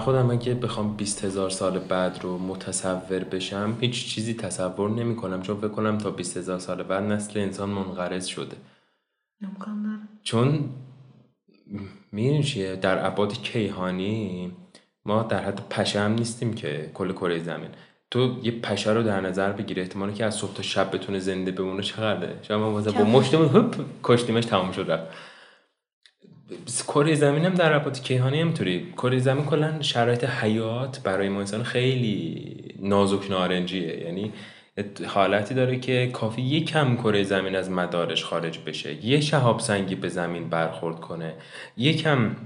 خودم 0.05 0.31
اگه 0.31 0.55
بخوام 0.55 0.97
20 0.97 1.25
هزار 1.25 1.51
سال 1.51 1.79
بعد 1.79 2.19
رو 2.23 2.39
متصور 2.39 3.25
بشم 3.25 3.77
هیچ 3.81 4.07
چیزی 4.07 4.35
تصور 4.35 4.91
نمی 4.91 5.17
کنم 5.17 5.43
چون 5.43 5.57
فکر 5.57 5.69
کنم 5.69 5.99
تا 5.99 6.11
20 6.11 6.37
هزار 6.37 6.59
سال 6.59 6.83
بعد 6.83 7.03
نسل 7.05 7.41
انسان 7.41 7.69
منقرض 7.71 8.27
شده. 8.27 8.57
چون 10.23 10.65
می‌دونی 12.13 12.43
چیه؟ 12.43 12.77
در 12.77 12.99
عباد 12.99 13.33
کیهانی 13.33 14.53
ما 15.05 15.23
در 15.23 15.43
حد 15.45 15.61
پشه 15.71 16.01
هم 16.01 16.13
نیستیم 16.15 16.55
که 16.55 16.91
کل 16.95 17.13
کره 17.13 17.43
زمین. 17.43 17.71
تو 18.11 18.37
یه 18.43 18.61
پشه 18.61 18.93
رو 18.93 19.03
در 19.03 19.21
نظر 19.21 19.53
بگیر 19.53 19.81
احتمالی 19.81 20.13
که 20.13 20.25
از 20.25 20.35
صبح 20.35 20.55
تا 20.55 20.63
شب 20.63 20.95
بتونه 20.95 21.19
زنده 21.19 21.51
بمونه 21.51 21.83
چقدره؟ 21.83 22.37
شما 22.43 22.71
با 22.71 23.05
مشتمون 23.05 23.49
هپ 23.49 23.77
کشتیمش 24.03 24.45
تمام 24.45 24.73
شد 24.73 24.91
رفت. 24.91 25.32
کره 26.89 27.15
زمین 27.15 27.45
هم 27.45 27.55
در 27.55 27.73
رباط 27.73 28.01
کیهانی 28.01 28.41
همطوری 28.41 28.93
کره 28.97 29.19
زمین 29.19 29.45
کلا 29.45 29.83
شرایط 29.83 30.25
حیات 30.25 31.01
برای 31.05 31.29
ما 31.29 31.41
انسان 31.41 31.63
خیلی 31.63 32.57
نازک 32.81 33.31
نارنجیه. 33.31 34.05
یعنی 34.05 34.33
حالتی 35.07 35.55
داره 35.55 35.79
که 35.79 36.11
کافی 36.13 36.43
یک 36.43 36.67
کم 36.67 36.97
کره 36.97 37.23
زمین 37.23 37.57
از 37.57 37.71
مدارش 37.71 38.25
خارج 38.25 38.59
بشه. 38.67 39.07
یه 39.07 39.21
شهاب 39.21 39.61
سنگی 39.61 39.95
به 39.95 40.09
زمین 40.09 40.49
برخورد 40.49 41.01
کنه. 41.01 41.35
یکم 41.77 42.37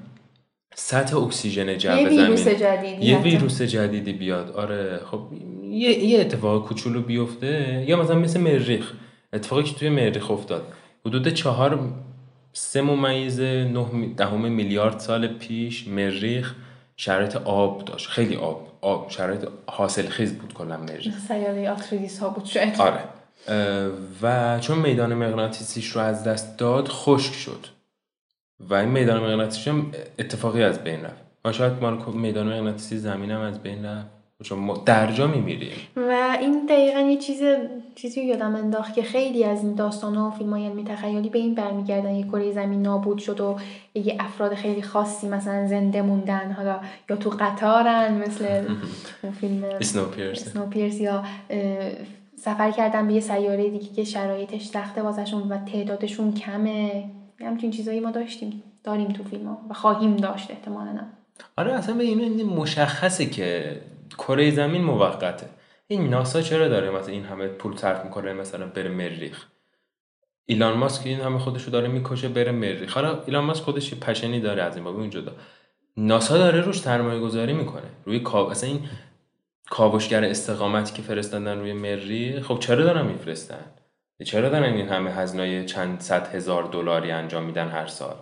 سطح 0.75 1.17
اکسیژن 1.17 1.79
جو 1.79 1.97
یه 1.97 2.09
ویروس 2.09 2.49
جدیدی 2.49 3.07
یه 3.07 3.19
ویروس 3.19 3.63
جدیدی 3.63 4.13
بیاد. 4.13 4.51
آره 4.51 5.01
خب 5.11 5.21
یه, 5.71 6.05
یه 6.05 6.21
اتفاق 6.21 6.69
کوچولو 6.69 7.03
بیفته. 7.03 7.85
یا 7.89 7.97
مثلا 7.97 8.19
مثل 8.19 8.41
مریخ. 8.41 8.93
اتفاقی 9.33 9.63
که 9.63 9.75
توی 9.75 9.89
مریخ 9.89 10.31
افتاد. 10.31 10.73
حدود 11.07 11.29
چهار 11.29 11.93
سه 12.59 12.83
ممیز 12.83 13.41
نه 13.41 14.15
دهم 14.17 14.53
میلیارد 14.53 14.99
سال 14.99 15.27
پیش 15.27 15.89
مریخ 15.89 16.55
شرایط 16.97 17.37
آب 17.37 17.85
داشت. 17.85 18.09
خیلی 18.09 18.37
آب 18.37 18.79
آب 18.81 19.11
شرایط 19.11 19.49
حاصل 19.67 20.07
خیز 20.09 20.39
بود 20.39 20.55
کلا 20.55 20.77
مریخ. 20.77 21.19
سیاره 21.29 21.71
آتریدیس 21.71 22.19
ها 22.19 22.29
بود 22.29 22.45
شاید. 22.45 22.81
آره. 22.81 23.01
و 24.23 24.59
چون 24.61 24.79
میدان 24.79 25.15
مغناطیسیش 25.15 25.89
رو 25.89 26.01
از 26.01 26.25
دست 26.25 26.59
داد 26.59 26.89
خشک 26.89 27.35
شد. 27.35 27.67
و 28.61 28.75
این 28.75 28.89
میدان 28.89 29.21
مغناطیسی 29.21 29.71
هم 29.71 29.93
اتفاقی 30.19 30.63
از 30.63 30.85
بین 30.85 31.05
رفت. 31.05 31.23
ما 31.45 31.53
شاید 31.53 31.73
میدان 32.15 32.49
مغناطیسی 32.49 32.99
زمین 32.99 33.31
هم 33.31 33.41
از 33.41 33.63
بین 33.63 33.85
رفت. 33.85 34.16
چون 34.45 34.59
ما 34.59 34.83
درجا 34.87 35.27
میمیریم. 35.27 35.77
و 35.97 36.37
این 36.41 36.67
دقیقا 36.67 37.01
یه 37.01 37.17
چیز 37.17 37.43
چیزی 37.95 38.25
یادم 38.25 38.55
انداخت 38.55 38.95
که 38.95 39.03
خیلی 39.03 39.45
از 39.45 39.63
این 39.65 39.75
داستان 39.75 40.17
و 40.17 40.31
فیلم 40.31 40.51
های 40.51 40.67
علمی 40.67 40.85
تخیلی 40.85 41.29
به 41.29 41.39
این 41.39 41.55
برمیگردن. 41.55 42.15
یه 42.15 42.27
کره 42.27 42.53
زمین 42.53 42.83
نابود 42.83 43.19
شد 43.19 43.41
و 43.41 43.57
یه 43.95 44.17
افراد 44.21 44.55
خیلی 44.55 44.83
خاصی 44.83 45.29
مثلا 45.29 45.67
زنده 45.67 46.03
موندن. 46.03 46.53
حالا 46.53 46.81
یا 47.11 47.17
تو 47.17 47.31
قطارن 47.31 48.15
مثل 48.15 48.65
فیلم 49.41 49.65
اسنو 49.65 50.67
پیرس 50.67 51.01
یا 51.01 51.25
سفر 52.37 52.71
کردن 52.71 53.07
به 53.07 53.15
یه 53.15 53.21
سیاره 53.21 53.71
دیگه 53.71 53.87
که 53.87 54.05
شرایطش 54.05 54.65
سخته 54.65 55.03
واسهشون 55.03 55.43
و 55.43 55.65
تعدادشون 55.65 56.35
کمه. 56.35 57.05
همچین 57.41 57.71
چیزایی 57.71 58.01
ما 58.01 58.11
داشتیم 58.11 58.63
داریم 58.85 59.09
تو 59.09 59.25
فیلم 59.25 59.47
ها 59.47 59.59
و 59.71 59.75
خواهیم 59.75 60.17
داشت 60.17 60.51
احتمالا. 60.51 61.01
آره 61.57 61.73
اصلا 61.73 61.95
به 61.95 62.05
این 62.05 62.47
مشخصه 62.47 63.27
که 63.27 63.81
کره 64.19 64.51
زمین 64.51 64.85
موقته. 64.85 65.47
این 65.87 66.11
ناسا 66.11 66.43
چرا 66.43 66.69
داره 66.69 66.91
مثلا 66.91 67.13
این 67.13 67.25
همه 67.25 67.49
پول 67.49 67.77
صرف 67.77 68.05
می‌کنه 68.05 68.33
مثلا 68.33 68.67
بره 68.67 68.89
مریخ؟ 68.89 69.47
ایلان 70.47 70.79
ماسک 70.79 71.07
این 71.07 71.21
همه 71.21 71.39
خودشو 71.39 71.71
داره 71.71 71.89
می‌کشه 71.89 72.29
بره 72.29 72.53
مریخ. 72.53 72.95
حالا 72.95 73.23
ایلان 73.27 73.45
ماسک 73.45 73.63
خودش 73.63 73.95
پشنی 73.95 74.41
داره 74.41 74.63
از 74.63 74.75
این 74.77 74.85
بابا 74.85 74.99
اون 74.99 75.11
جدا 75.11 75.33
ناسا 75.97 76.39
داره 76.39 76.61
روش 76.61 76.81
سرمایه 76.81 77.21
گذاری 77.21 77.53
می‌کنه. 77.53 77.89
روی 78.05 78.21
کاب 78.21 78.49
اصلا 78.49 78.71
این 78.71 78.81
کاوشگر 79.71 80.25
استقامتی 80.25 80.95
که 80.95 81.03
فرستادن 81.03 81.59
روی 81.59 81.73
مریخ 81.73 82.47
خب 82.47 82.59
چرا 82.59 82.85
دارن 82.85 83.07
میفرستن؟ 83.07 83.65
چرا 84.25 84.49
دارن 84.49 84.73
این 84.73 84.89
همه 84.89 85.11
هزینه 85.11 85.65
چند 85.65 86.01
صد 86.01 86.35
هزار 86.35 86.65
دلاری 86.65 87.11
انجام 87.11 87.43
میدن 87.43 87.69
هر 87.69 87.87
سال؟ 87.87 88.17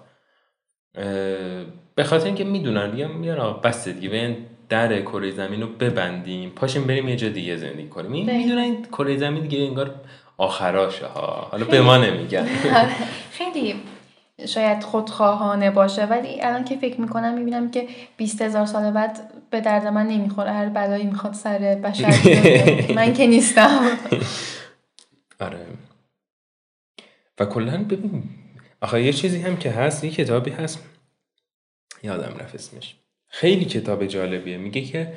به 1.94 2.04
خاطر 2.04 2.26
اینکه 2.26 2.44
می‌دونن 2.44 2.90
دیگه 2.90 3.06
میان 3.06 3.60
بس 3.60 3.88
دیگه. 3.88 4.36
در 4.74 5.02
کره 5.02 5.30
زمین 5.30 5.62
رو 5.62 5.68
ببندیم. 5.68 6.50
پاشیم 6.50 6.84
بریم 6.84 7.08
یه 7.08 7.16
جا 7.16 7.28
دیگه 7.28 7.56
زندگی 7.56 7.88
کنیم. 7.88 8.12
این 8.12 8.36
می‌دونن 8.36 8.82
کره 8.82 9.16
زمین 9.16 9.42
دیگه 9.42 9.58
انگار 9.58 9.94
آخراشه 10.36 11.06
ها. 11.06 11.48
حالا 11.50 11.64
به 11.64 11.80
ما 11.80 11.96
نمیگن. 11.96 12.46
خیلی 13.38 13.74
شاید 14.48 14.82
خودخواهانه 14.82 15.70
باشه 15.70 16.04
ولی 16.04 16.42
الان 16.42 16.64
که 16.64 16.76
فکر 16.76 17.00
می‌کنم 17.00 17.34
می‌بینم 17.34 17.70
که 17.70 17.88
20 18.16 18.42
هزار 18.42 18.66
سال 18.66 18.90
بعد 18.90 19.32
به 19.50 19.60
درد 19.60 19.86
من 19.86 20.06
نمی‌خوره. 20.06 20.52
هر 20.52 20.68
بلایی 20.68 21.04
می‌خواد 21.04 21.34
سر 21.34 21.58
بشر 21.58 22.14
من 22.98 23.12
که 23.12 23.26
نیستم. 23.26 23.80
آره. 25.40 25.66
و 27.40 27.44
کلا 27.44 27.84
ببین 27.84 28.22
آخه 28.80 29.02
یه 29.02 29.12
چیزی 29.12 29.40
هم 29.40 29.56
که 29.56 29.70
هست 29.70 30.04
یه 30.04 30.10
کتابی 30.10 30.50
هست. 30.50 30.84
یادم 32.02 32.38
رفت 32.38 32.54
اسمش. 32.54 32.96
خیلی 33.36 33.64
کتاب 33.64 34.06
جالبیه. 34.06 34.56
میگه 34.56 34.80
که 34.80 35.12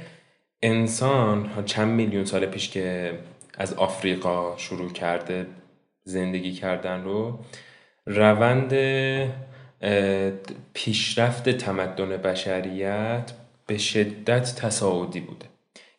انسان 0.62 1.64
چند 1.66 1.92
میلیون 1.92 2.26
سال 2.26 2.46
پیش 2.46 2.70
که 2.70 3.14
از 3.58 3.74
آفریقا 3.74 4.58
شروع 4.58 4.92
کرده 4.92 5.48
زندگی 6.04 6.52
کردن 6.52 7.04
رو 7.04 7.40
روند 8.06 8.74
پیشرفت 10.74 11.50
تمدن 11.50 12.10
بشریت 12.10 13.32
به 13.68 13.78
شدت 13.78 14.56
تصاعدی 14.56 15.20
بوده. 15.20 15.46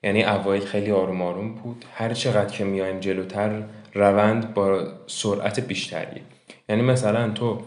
یعنی 0.03 0.25
اوایل 0.25 0.65
خیلی 0.65 0.91
آروم 0.91 1.23
آروم 1.23 1.55
بود. 1.55 1.85
هر 1.95 2.15
چقدر 2.15 2.57
که 2.57 2.65
میایم 2.65 3.01
جلوتر 3.01 3.63
روند 3.95 4.55
با 4.55 4.93
سرعت 5.07 5.61
بیشتریه 5.61 6.23
یعنی 6.69 6.83
مثلا 6.83 7.31
تو 7.31 7.63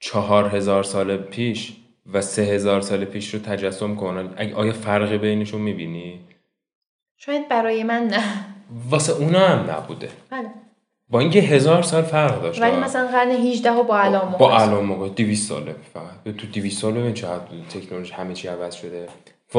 چهار 0.00 0.56
هزار 0.56 0.82
سال 0.82 1.16
پیش 1.16 1.72
و 2.12 2.20
سه 2.20 2.42
هزار 2.42 2.80
سال 2.80 3.04
پیش 3.04 3.34
رو 3.34 3.40
تجسم 3.40 3.94
کن. 3.94 4.34
آیا 4.54 4.72
فرقی 4.72 5.18
بینشون 5.18 5.60
می‌بینی؟ 5.60 6.20
شاید 7.16 7.48
برای 7.48 7.82
من 7.82 8.06
نه. 8.06 8.22
واسه 8.90 9.12
اونا 9.12 9.48
هم 9.48 9.70
نبوده. 9.70 10.08
بله. 10.30 10.48
با 11.08 11.20
اینکه 11.20 11.40
هزار 11.40 11.82
سال 11.82 12.02
فرق 12.02 12.42
داشت. 12.42 12.62
ولی 12.62 12.76
مثلا 12.76 13.06
قرن 13.06 13.30
18 13.30 13.70
و 13.70 13.82
با 13.82 13.98
الان 13.98 14.32
با 14.38 14.58
الان 14.58 14.84
موقع. 14.84 15.08
200 15.08 15.48
ساله 15.48 15.74
فقط. 15.94 16.36
تو 16.36 16.46
200 16.46 16.82
سال 16.82 16.92
ببین 16.92 17.14
چقدر 17.14 17.44
تکنولوژی 17.70 18.12
همه 18.12 18.34
چی 18.34 18.48
عوض 18.48 18.74
شده. 18.74 19.06
و, 19.54 19.58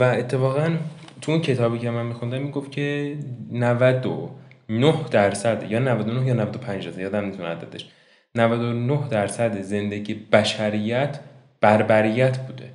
و 0.00 0.02
اتفاقا 0.04 0.76
تو 1.20 1.32
اون 1.32 1.40
کتابی 1.40 1.78
که 1.78 1.90
من 1.90 2.06
میخوندم 2.06 2.42
می‌گفت 2.42 2.72
که 2.72 3.16
99 3.52 4.94
درصد 5.10 5.70
یا 5.70 5.78
99 5.78 6.26
یا 6.26 6.34
95 6.34 6.84
درصد. 6.84 6.98
یادم 6.98 7.18
نمی‌تونه 7.18 7.48
عددش. 7.48 7.88
99 8.34 9.08
درصد 9.10 9.60
زندگی 9.60 10.14
بشریت 10.14 11.20
بربریت 11.60 12.38
بوده. 12.38 12.70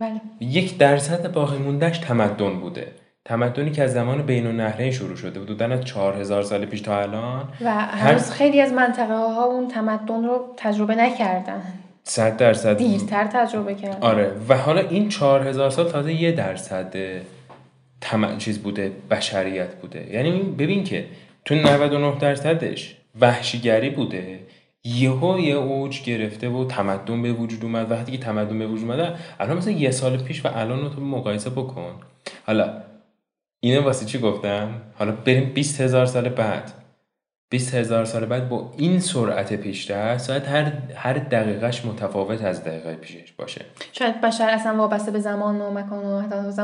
بله. 0.00 0.20
یک 0.40 0.78
درصد 0.78 1.32
باقی 1.32 1.58
موندهش 1.58 1.98
تمدن 1.98 2.60
بوده. 2.60 2.86
تمدنی 3.24 3.70
که 3.70 3.82
از 3.82 3.92
زمان 3.92 4.22
بین 4.22 4.46
النهرین 4.46 4.90
شروع 4.90 5.16
شده 5.16 5.40
بود 5.40 5.62
از 5.62 5.84
چهار 5.84 6.20
هزار 6.20 6.42
سال 6.42 6.66
پیش 6.66 6.80
تا 6.80 7.00
الان. 7.00 7.48
و 7.60 7.70
هنوز 7.74 8.30
خیلی 8.30 8.60
از 8.60 8.72
منطقه 8.72 9.14
ها 9.14 9.44
اون 9.44 9.68
تمدن 9.68 10.24
رو 10.24 10.54
تجربه 10.56 10.94
نکردن. 10.94 11.62
صد 12.04 12.36
درصد. 12.36 12.76
دیرتر 12.76 13.26
تجربه 13.26 13.74
کردن. 13.74 13.98
آره. 14.00 14.32
و 14.48 14.56
حالا 14.56 14.80
این 14.80 15.08
چهار 15.08 15.48
هزار 15.48 15.70
سال 15.70 15.88
تازه 15.88 16.12
یه 16.12 16.32
درصد 16.32 16.94
تم... 18.00 18.38
چیز 18.38 18.58
بوده 18.58 18.92
بشریت 19.10 19.74
بوده. 19.74 20.06
یعنی 20.12 20.42
ببین 20.42 20.84
که 20.84 21.04
تو 21.44 21.54
99 21.54 22.18
درصدش 22.18 22.96
وحشیگری 23.20 23.90
بوده. 23.90 24.38
یهو 24.84 25.38
یه 25.38 25.54
اوج 25.54 26.02
گرفته 26.02 26.48
و 26.48 26.64
تمدن 26.64 27.22
به 27.22 27.32
وجود 27.32 27.64
اومد 27.64 27.90
وقتی 27.90 28.12
که 28.12 28.18
تمدن 28.18 28.58
به 28.58 28.66
وجود 28.66 28.90
اومده 28.90 29.14
الان 29.40 29.56
مثلا 29.56 29.72
یه 29.72 29.90
سال 29.90 30.16
پیش 30.16 30.44
و 30.44 30.48
الان 30.54 30.80
رو 30.80 30.88
تو 30.88 31.00
مقایسه 31.00 31.50
بکن. 31.50 31.94
حالا 32.46 32.82
اینه 33.60 33.80
واسه 33.80 34.06
چی 34.06 34.18
گفتم؟ 34.18 34.82
حالا 34.94 35.12
بریم 35.12 35.52
20 35.52 35.80
هزار 35.80 36.06
سال 36.06 36.28
بعد. 36.28 36.72
20 37.50 37.74
هزار 37.74 38.04
سال 38.04 38.24
بعد 38.24 38.48
با 38.48 38.72
این 38.76 39.00
سرعت 39.00 39.54
پیشرفت 39.54 40.26
شاید 40.26 40.44
هر 40.44 40.72
هر 40.94 41.12
دقیقهش 41.12 41.84
متفاوت 41.84 42.44
از 42.44 42.64
دقیقه 42.64 42.94
پیشش 42.94 43.32
باشه. 43.32 43.64
شاید 43.92 44.20
بشر 44.20 44.50
اصلا 44.50 44.76
وابسته 44.76 45.10
به 45.10 45.20
زمان 45.20 45.60
و 45.60 45.70
مکان 45.70 46.04
و 46.04 46.20
حتی 46.20 46.62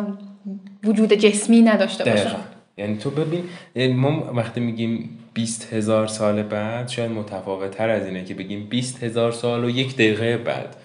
وجود 0.85 1.12
جسمی 1.12 1.62
نداشته 1.62 2.05
باشه. 2.05 2.37
یعنی 2.76 2.98
تو 2.98 3.10
ببین 3.10 3.96
ما 3.96 4.32
وقتی 4.34 4.60
میگیم 4.60 5.18
20 5.34 5.72
هزار 5.72 6.06
سال 6.06 6.42
بعد 6.42 6.88
شاید 6.88 7.10
متفاوت 7.10 7.70
تر 7.70 7.88
از 7.88 8.06
اینه 8.06 8.24
که 8.24 8.34
بگیم 8.34 8.66
20 8.68 9.02
هزار 9.02 9.32
سال 9.32 9.64
و 9.64 9.70
یک 9.70 9.94
دقیقه 9.94 10.37
بعد. 10.37 10.76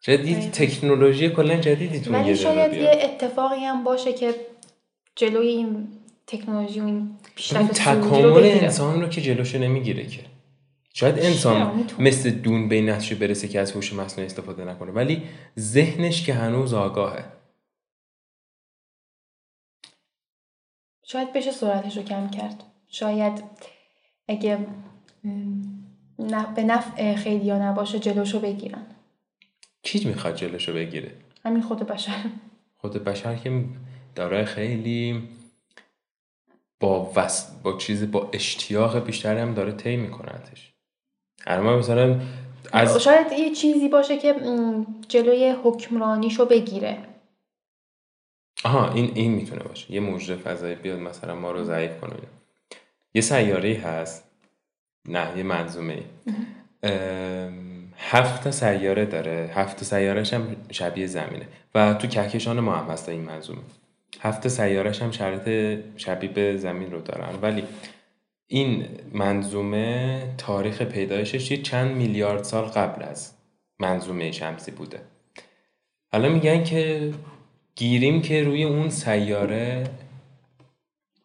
شاید 0.00 0.50
تکنولوژی 0.50 1.28
کلا 1.28 1.56
جدیدی 1.56 2.00
تو 2.00 2.12
ولی 2.12 2.36
شاید 2.36 2.72
یه 2.72 2.90
اتفاقی 3.02 3.64
هم 3.64 3.84
باشه 3.84 4.12
که 4.12 4.34
جلوی 5.16 5.48
این 5.48 5.88
تکنولوژی 6.26 6.80
و 6.80 6.84
این 6.84 7.10
پیشرفت 7.34 7.72
تکامل 7.72 8.42
انسان 8.44 9.02
رو 9.02 9.08
که 9.08 9.20
جلوشو 9.20 9.58
نمی‌گیره 9.58 10.06
که. 10.06 10.20
شاید 10.94 11.18
انسان 11.18 11.84
مثل 11.98 12.30
دون 12.30 12.68
به 12.68 12.80
نتیجه 12.80 13.14
برسه 13.14 13.48
که 13.48 13.60
از 13.60 13.72
هوش 13.72 13.92
مصنوعی 13.92 14.26
استفاده 14.26 14.64
نکنه. 14.64 14.92
ولی 14.92 15.22
ذهنش 15.58 16.26
که 16.26 16.34
هنوز 16.34 16.74
آگاهه. 16.74 17.24
شاید 21.08 21.32
بشه 21.32 21.50
سرعتش 21.50 21.96
رو 21.96 22.02
کم 22.02 22.30
کرد. 22.30 22.62
شاید 22.88 23.42
اگه 24.28 24.58
به 26.56 26.62
نفع 26.62 27.14
خیلی 27.14 27.44
یا 27.44 27.58
نباشه 27.58 27.98
جلوشو 27.98 28.40
بگیرن. 28.40 28.86
کی 29.82 30.08
می‌خواد 30.08 30.36
جلوشو 30.36 30.74
بگیره؟ 30.74 31.12
همین 31.44 31.62
خود 31.62 31.78
بشر. 31.78 32.24
خود 32.76 33.04
بشر 33.04 33.36
که 33.36 33.64
داره 34.14 34.44
خیلی 34.44 35.28
با 36.80 37.12
وس... 37.16 37.50
با 37.62 37.78
چیز 37.78 38.10
با 38.10 38.30
اشتیاق 38.32 39.04
بیشتری 39.04 39.40
هم 39.40 39.54
داره 39.54 39.72
طی 39.72 39.96
میکنتش. 39.96 40.72
اما 41.46 41.76
مثلا 41.76 42.20
از 42.72 43.02
شاید 43.02 43.32
یه 43.32 43.54
چیزی 43.54 43.88
باشه 43.88 44.18
که 44.18 44.34
جلوی 45.08 45.54
حکمرانیشو 45.64 46.46
بگیره. 46.46 46.98
آها 48.66 48.92
این 48.92 49.10
این 49.14 49.32
می‌تونه 49.32 49.62
باشه. 49.62 49.92
یه 49.92 50.00
موجود 50.00 50.38
فضایی 50.38 50.74
بیاد 50.74 50.98
مثلا 50.98 51.34
ما 51.34 51.50
رو 51.50 51.64
ضعیف 51.64 52.00
کنه 52.00 52.12
یه 53.14 53.20
سیاره 53.20 53.74
هست. 53.74 54.24
نه 55.08 55.28
یه 55.36 55.42
منظومه 55.42 56.02
هفت 57.96 58.50
سیاره 58.50 59.04
داره. 59.04 59.50
هفت 59.54 59.84
سیارهش 59.84 60.32
هم 60.34 60.56
شبیه 60.70 61.06
زمینه. 61.06 61.46
و 61.74 61.94
تو 61.94 62.06
کهکشان 62.06 62.60
ما 62.60 62.76
هم 62.76 62.90
هست 62.90 63.08
این 63.08 63.20
منظومه. 63.20 63.60
هفت 64.20 64.48
سیارهش 64.48 65.02
هم 65.02 65.10
شرط 65.10 65.48
شبیه 65.96 66.30
به 66.30 66.56
زمین 66.56 66.90
رو 66.90 67.00
دارن. 67.00 67.38
ولی 67.42 67.64
این 68.46 68.86
منظومه 69.12 70.22
تاریخ 70.38 70.82
پیدایشش 70.82 71.50
یه 71.50 71.62
چند 71.62 71.96
میلیارد 71.96 72.44
سال 72.44 72.64
قبل 72.64 73.02
از 73.02 73.32
منظومه 73.78 74.32
شمسی 74.32 74.70
بوده. 74.70 75.00
حالا 76.12 76.28
میگن 76.28 76.64
که 76.64 77.12
گیریم 77.76 78.22
که 78.22 78.42
روی 78.42 78.64
اون 78.64 78.90
سیاره 78.90 79.84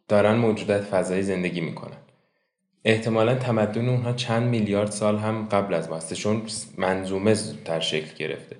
دارن 0.07 0.35
موجودات 0.35 0.81
فضایی 0.81 1.23
زندگی 1.23 1.61
می‌کنن. 1.61 1.97
احتمالا 2.85 3.35
تمدن 3.35 3.89
اونها 3.89 4.13
چند 4.13 4.49
میلیارد 4.49 4.91
سال 4.91 5.17
هم 5.17 5.47
قبل 5.51 5.73
از 5.73 5.89
ما 5.89 5.99
چون 5.99 6.41
منظومه 6.77 7.35
در 7.65 7.79
شکل 7.79 8.15
گرفته. 8.17 8.55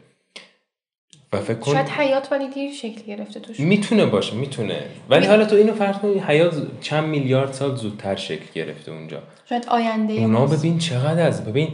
و 1.34 1.38
فکر 1.38 1.54
کن 1.60 1.74
شاید 1.74 1.90
حیات 1.90 2.32
ولی 2.32 2.48
دیر 2.50 2.72
شکل 2.72 3.02
گرفته 3.08 3.40
توش. 3.40 3.60
می‌تونه 3.60 4.06
باشه 4.06 4.36
می‌تونه. 4.36 4.80
ولی 5.10 5.26
حالا 5.26 5.46
تو 5.46 5.56
اینو 5.56 5.74
فرض 5.74 5.98
کن 5.98 6.08
حیات 6.20 6.82
چند 6.82 7.10
میلیارد 7.10 7.54
سال 7.54 7.76
زودتر 7.76 8.16
شکل 8.16 8.46
گرفته 8.54 8.92
اونجا. 8.92 9.24
شاید 9.50 9.66
آینده 9.68 10.14
اونا. 10.14 10.46
ببین 10.46 10.78
چقدر 10.78 11.28
از 11.28 11.46
ببین 11.46 11.68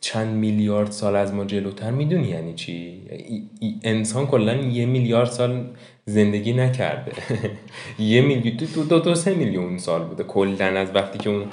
چند 0.00 0.34
میلیارد 0.34 0.90
سال 0.90 1.16
از 1.16 1.34
ما 1.34 1.44
جلوتر 1.44 1.90
می‌دونی 1.90 2.28
یعنی 2.28 2.54
چی؟ 2.54 2.72
ای- 3.10 3.48
ای- 3.60 3.80
انسان 3.82 4.26
کلا 4.26 4.54
یه 4.54 4.86
میلیارد 4.86 5.30
سال 5.30 5.64
زندگی 6.06 6.52
نکرده. 6.52 7.12
یه 7.98 8.20
میلیون 8.20 8.56
دو, 8.56 8.66
دو, 8.66 8.84
دو, 8.84 8.98
دو 8.98 9.14
سه 9.14 9.34
میلیون 9.34 9.78
سال 9.78 10.02
بوده. 10.04 10.24
کلا 10.24 10.64
از 10.66 10.88
وقتی 10.94 11.18
که 11.18 11.30
اون 11.30 11.44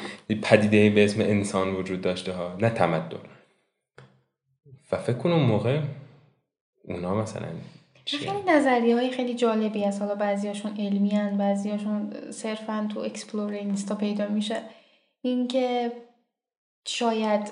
پدیده 0.41 0.89
به 0.89 1.03
اسم 1.03 1.21
انسان 1.21 1.75
وجود 1.75 2.01
داشته 2.01 2.33
ها. 2.33 2.55
نه 2.61 2.69
تمدن. 2.69 3.17
و 4.91 4.97
فکر 4.97 5.13
کن 5.17 5.31
اون 5.31 5.43
موقع 5.43 5.79
اونا 6.89 7.15
مثلا؟ 7.15 7.47
خیلی 8.05 8.43
نظریه 8.47 8.95
های 8.95 9.09
خیلی 9.09 9.33
جالبی 9.33 9.83
هست. 9.83 10.01
حالا 10.01 10.15
بعضیاشون 10.15 10.77
علمی 10.79 11.09
هن 11.09 11.37
بعضیاشون 11.37 12.13
صرفا 12.31 12.87
تو 12.93 12.99
explore 12.99 13.51
اینستا 13.51 13.95
پیدا 13.95 14.27
میشه. 14.27 14.61
اینکه 15.21 15.91
شاید 16.87 17.47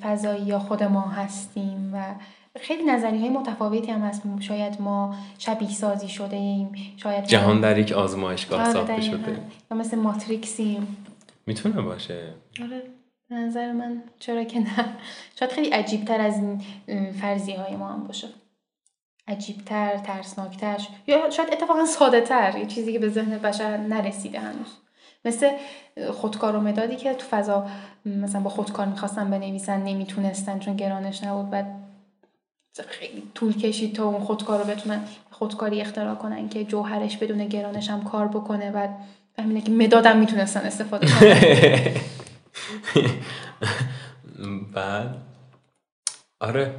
فضایی 0.00 0.42
یا 0.42 0.58
خود 0.58 0.82
ما 0.82 1.00
هستیم 1.00 1.90
و 1.94 2.14
خیلی 2.60 2.84
نظریه 2.84 3.20
های 3.20 3.28
متفاوتی 3.28 3.90
هم 3.90 4.00
هست. 4.00 4.22
شاید 4.40 4.80
ما 4.80 5.14
شبیه 5.38 5.70
سازی 5.70 6.08
شده 6.08 6.36
ایم. 6.36 6.72
شاید 6.96 7.24
جهان 7.24 7.60
در 7.60 7.78
یک 7.78 7.92
آزمایشگاه 7.92 8.60
آره، 8.60 8.72
ساخته. 8.72 9.00
شده. 9.00 9.38
یا 9.70 9.76
مثل 9.76 9.98
ماتریکسیم. 9.98 10.96
می‌تونه 11.46 11.80
باشه. 11.82 12.34
آره 12.62 12.82
نظر 13.30 13.72
من 13.72 14.02
چرا 14.18 14.44
که 14.44 14.58
نه. 14.58 14.84
شاید 15.38 15.52
خیلی 15.52 15.70
عجیبتر 15.70 16.20
از 16.20 16.38
این 16.38 16.62
فرضیه 17.12 17.60
های 17.60 17.76
ما 17.76 17.88
هم 17.88 18.04
باشه. 18.04 18.28
عجیبتر 19.28 19.98
ترسناکتر 19.98 20.80
یا 21.06 21.30
شاید 21.30 21.48
اتفاقا 21.52 21.84
ساده 21.84 22.20
تر 22.20 22.58
یه 22.58 22.66
چیزی 22.66 22.92
که 22.92 22.98
به 22.98 23.08
ذهن 23.08 23.38
بشر 23.38 23.76
نرسیده 23.76 24.40
هنوز. 24.40 24.76
مثل 25.24 25.50
خودکار 26.12 26.56
و 26.56 26.60
مدادی 26.60 26.96
که 26.96 27.14
تو 27.14 27.26
فضا 27.30 27.66
مثلا 28.06 28.40
با 28.40 28.50
خودکار 28.50 28.86
می‌خواستن 28.86 29.30
بنویسن 29.30 29.82
نمی‌تونستن 29.82 30.58
چون 30.58 30.76
گرانش 30.76 31.24
نبود 31.24 31.50
بعد 31.50 31.66
خیلی 32.88 33.22
طول 33.34 33.52
کشید 33.52 33.94
تا 33.94 34.04
اون 34.04 34.24
خودکار 34.24 34.58
رو 34.58 34.64
بتونن 34.64 35.04
خودکاری 35.30 35.80
اختراع 35.80 36.14
کنن 36.14 36.48
که 36.48 36.64
جوهرش 36.64 37.16
بدون 37.16 37.46
گرانش 37.48 37.90
هم 37.90 38.04
کار 38.04 38.28
بکنه. 38.28 38.70
بعد 38.70 38.90
همینه 39.38 39.60
که 39.60 39.70
مدادم 39.70 40.18
می‌تونستن 40.18 40.60
استفاده 40.60 41.06
کنن. 41.06 41.34
بعد؟ 44.74 45.14
آره. 46.40 46.74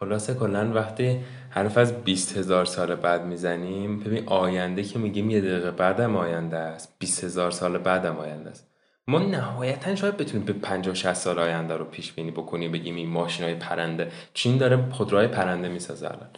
خلاصه 0.00 0.34
کلا 0.34 0.72
وقتی 0.74 1.20
حرف 1.50 1.78
از 1.78 1.92
20 2.04 2.36
هزار 2.36 2.64
سال 2.64 2.94
بعد 2.94 3.24
می‌زنیم 3.24 4.00
ببین 4.00 4.22
آینده 4.28 4.82
که 4.82 4.98
میگیم 4.98 5.30
یه 5.30 5.40
دقیقه 5.40 5.70
بعدم 5.70 6.16
آینده 6.16 6.56
است. 6.56 6.94
20 6.98 7.24
هزار 7.24 7.50
سال 7.50 7.78
بعدم 7.78 8.16
آینده 8.16 8.50
است. 8.50 8.66
ما 9.08 9.18
نهایتا 9.18 9.94
شاید 9.94 10.16
بتونیم 10.16 10.46
به 10.46 10.52
50 10.52 10.94
60 10.94 11.12
سال 11.12 11.38
آینده 11.38 11.76
رو 11.76 11.84
پیش 11.84 12.12
بینی 12.12 12.30
بکنیم 12.30 12.72
بگیم 12.72 12.96
این 12.96 13.08
ماشین 13.08 13.44
های 13.44 13.54
پرنده. 13.54 14.10
چین 14.34 14.56
داره 14.58 14.78
خودروهای 14.90 15.26
پرنده 15.28 15.68
می‌سازه 15.68 16.06
الان. 16.06 16.28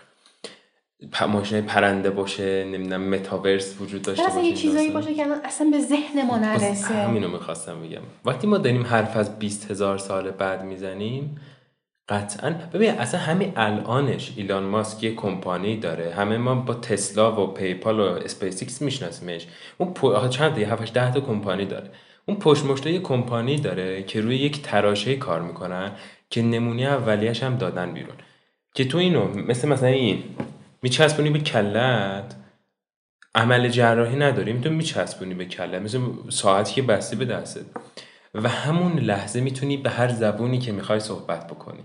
پ- 1.13 1.23
ماشین 1.23 1.59
های 1.59 1.67
پرنده 1.69 2.11
باشه 2.11 2.65
نمی‌دونم 2.65 3.09
متاورس 3.09 3.81
وجود 3.81 4.03
داشته 4.03 4.23
باشه 4.23 4.45
یه 4.45 4.55
چیزایی. 4.55 4.91
باشه 4.91 5.15
که 5.15 5.23
الان 5.23 5.39
اصلا 5.45 5.67
به 5.71 5.81
ذهن 5.81 6.27
ما 6.27 6.39
نرسه. 6.39 6.95
همینو 6.95 7.29
می‌خواستم 7.29 7.83
بگم. 7.83 8.03
وقتی 8.25 8.47
ما 8.47 8.59
داریم 8.59 8.83
حرف 8.87 9.17
از 9.17 9.39
20 9.39 9.71
هزار 9.71 9.99
سال 9.99 10.31
بعد 10.31 10.65
می‌زنیم 10.65 11.41
قطعا. 12.09 12.51
ببین 12.51 12.91
اصلا 12.91 13.21
همین 13.21 13.53
الانش 13.57 14.33
ایلان 14.37 14.63
ماسک 14.63 15.03
یه 15.03 15.15
کمپانی 15.15 15.77
داره. 15.77 16.15
همه 16.15 16.39
ما 16.39 16.55
با 16.55 16.75
تسلا 16.75 17.45
و 17.45 17.47
پیپال 17.47 18.01
و 18.01 18.03
اسپیس 18.03 18.63
ایکس 18.63 18.83
میشناسیمش. 18.83 19.47
اون 19.79 19.95
پو... 19.95 20.09
آخه 20.09 20.29
چند 20.29 20.59
یه 20.59 20.73
7 20.73 20.93
10 20.93 21.13
تا 21.13 21.21
کمپانی 21.21 21.65
داره. 21.65 21.91
اون 22.27 22.37
پشت 22.37 22.87
یه 22.87 23.01
کمپانی 23.01 23.57
داره 23.57 24.03
که 24.03 24.21
روی 24.21 24.37
یک 24.37 24.63
تراشه 24.63 25.17
کار 25.17 25.43
می‌کنن 25.43 25.93
که 26.31 26.43
نمونه 26.43 26.83
اولیش 26.83 27.43
هم 27.43 27.57
دادن 27.57 27.93
بیرون. 27.93 28.17
که 28.75 28.85
تو 28.85 28.99
اینو 28.99 29.29
مثل 29.29 29.69
مثلا 29.69 29.89
این. 29.89 30.23
میچسبونی 30.83 31.31
به 31.31 31.39
کلت. 31.39 32.37
عمل 33.35 33.69
جراحی 33.69 34.17
نداریم 34.17 34.61
تو 34.61 34.71
میچسبونی 34.71 35.35
به 35.35 35.45
کله 35.45 35.79
مثل 35.79 36.01
ساعتی 36.29 36.75
که 36.75 36.83
بستی 36.83 37.17
به 37.17 37.25
دستت. 37.25 37.65
و 38.35 38.49
همون 38.49 38.99
لحظه 38.99 39.41
می‌تونی 39.41 39.77
به 39.77 39.91
هر 39.91 40.09
زبونی 40.09 40.59
که 40.59 40.73
می‌خوای 40.73 41.01
صحبت 41.01 41.47
بکنی. 41.47 41.85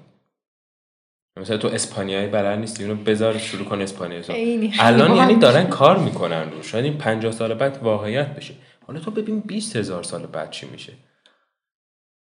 مثلا 1.38 1.58
تو 1.58 1.68
اسپانیایی 1.68 2.28
بلد 2.28 2.60
نیستی 2.60 2.84
اونو 2.84 3.04
بذار 3.04 3.38
شروع 3.38 3.66
کن 3.66 3.82
اسپانیایی 3.82 4.74
الان 4.80 5.16
یعنی. 5.16 5.36
دارن 5.36 5.68
کار 5.68 5.98
می‌کنن 5.98 6.52
رو 6.52 6.64
شاید 6.64 6.86
این 6.86 6.98
50 6.98 7.32
سال 7.32 7.54
بعد 7.54 7.84
واقعیت 7.84 8.36
بشه. 8.36 8.54
حالا 8.88 9.00
تو 9.00 9.12
ببین 9.12 9.40
20 9.40 9.76
هزار 9.76 10.04
سال 10.04 10.26
بعد 10.26 10.52
چی 10.52 10.68
میشه. 10.68 10.94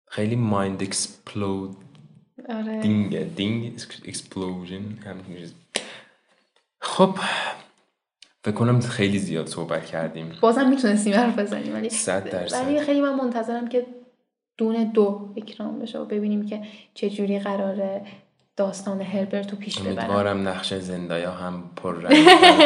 خیلی 0.08 0.36
mind 0.36 0.84
explode 0.84 1.78
آره. 2.50 2.82
دینگ 2.82 3.36
دینگ 3.36 3.74
explosion. 4.08 4.84
خب 6.82 7.16
فکر 8.44 8.56
کنم 8.56 8.80
خیلی 8.80 9.20
زیاد 9.20 9.48
صحبت 9.48 9.86
کردیم. 9.86 10.32
بازم 10.42 10.70
می‌تونستیم 10.70 11.14
حرف 11.14 11.40
بزنیم 11.40 11.74
ولی 11.74 11.90
صد 11.90 12.30
درصد. 12.30 12.66
ولی 12.66 12.82
خیلی 12.82 13.02
من 13.02 13.16
منتظرم 13.16 13.68
که 13.68 13.86
Dune 14.58 14.86
دو 14.86 15.34
اکران 15.38 15.80
بشه 15.80 16.00
و 16.00 16.06
ببینیم 16.06 16.46
که 16.46 16.62
چه 16.94 17.10
جوری 17.10 17.40
قراره 17.40 18.06
داستان 18.60 19.02
هربرت 19.02 19.52
رو 19.52 19.58
پیش 19.58 19.80
ببرن 19.80 19.98
امیدوارم 19.98 20.48
نقش 20.48 20.74
زندایا 20.74 21.32
هم 21.32 21.64
پر 21.76 21.96
رنگ 21.96 22.26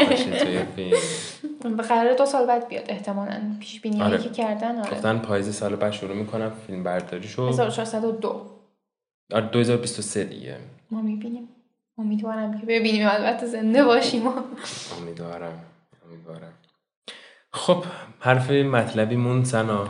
باشه 0.09 0.37
توی 0.45 0.59
فیلم. 0.75 1.77
قراره 1.77 2.15
دو 2.15 2.25
سال 2.25 2.45
بعد 2.47 2.67
بیاد 2.67 2.85
احتمالا 2.87 3.41
پیش 3.59 3.81
بینی 3.81 4.01
آره. 4.01 4.17
که 4.17 4.29
کردن 4.29 4.79
آره. 4.79 4.91
گفتن 4.91 5.17
پاییز 5.19 5.55
سال 5.55 5.75
بعد 5.75 5.91
شروع 5.91 6.15
می‌کنم 6.15 6.51
فیلم 6.67 6.83
برداریشو 6.83 7.47
1402 7.47 8.45
آره 9.33 9.45
2023 9.47 10.23
دیگه. 10.23 10.57
ما 10.91 11.01
می‌بینیم. 11.01 11.49
امیدوارم 11.97 12.59
که 12.59 12.65
ببینیم 12.65 13.07
البته 13.07 13.45
زنده 13.45 13.83
باشیم. 13.83 14.23
امیدوارم 15.01 15.59
امیدوارم. 16.07 16.53
خب 17.51 17.83
حرف 18.19 18.51
مطلبی 18.51 19.15
مون 19.15 19.43
سنا 19.43 19.87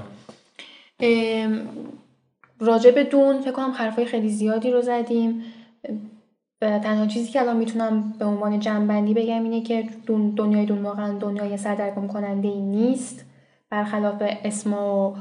راجع 2.59 2.91
به 2.91 3.03
دون 3.03 3.41
فکر 3.41 3.51
کنم 3.51 3.71
حرفای 3.71 4.05
خیلی 4.05 4.29
زیادی 4.29 4.71
رو 4.71 4.81
زدیم. 4.81 5.43
تنها 6.61 7.05
چیزی 7.05 7.31
که 7.31 7.41
الان 7.41 7.57
می‌تونم 7.57 8.13
به 8.19 8.25
عنوان 8.25 8.59
جنبندی 8.59 9.13
بگم 9.13 9.43
اینه 9.43 9.61
که 9.61 9.89
دون 10.05 10.29
دنیای 10.29 10.65
دون 10.65 10.83
واقعا 10.83 11.17
دنیای 11.17 11.57
سردرگم 11.57 12.07
کننده 12.07 12.47
ای 12.47 12.61
نیست. 12.61 13.25
برخلاف 13.69 14.15
اسما 14.19 15.09
و 15.09 15.15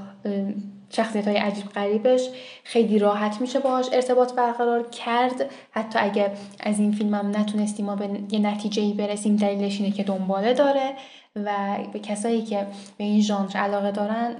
شخصیت 0.90 1.28
های 1.28 1.36
عجیب 1.36 1.68
غریبش 1.68 2.28
خیلی 2.64 2.98
راحت 2.98 3.40
میشه 3.40 3.60
باهاش 3.60 3.86
ارتباط 3.92 4.34
برقرار 4.34 4.88
کرد. 4.88 5.50
حتی 5.70 5.98
اگه 5.98 6.32
از 6.60 6.78
این 6.78 6.92
فیلم 6.92 7.14
هم 7.14 7.28
نتونستیم 7.28 7.86
ما 7.86 7.96
به 7.96 8.08
یه 8.30 8.38
نتیجه 8.38 8.82
ای 8.82 8.92
برسیم 8.92 9.36
دلیلش 9.36 9.80
اینه 9.80 9.92
که 9.92 10.04
دنباله 10.04 10.54
داره 10.54 10.92
و 11.36 11.78
به 11.92 11.98
کسایی 11.98 12.42
که 12.42 12.66
به 12.98 13.04
این 13.04 13.20
ژانر 13.20 13.56
علاقه 13.56 13.90
دارن 13.90 14.36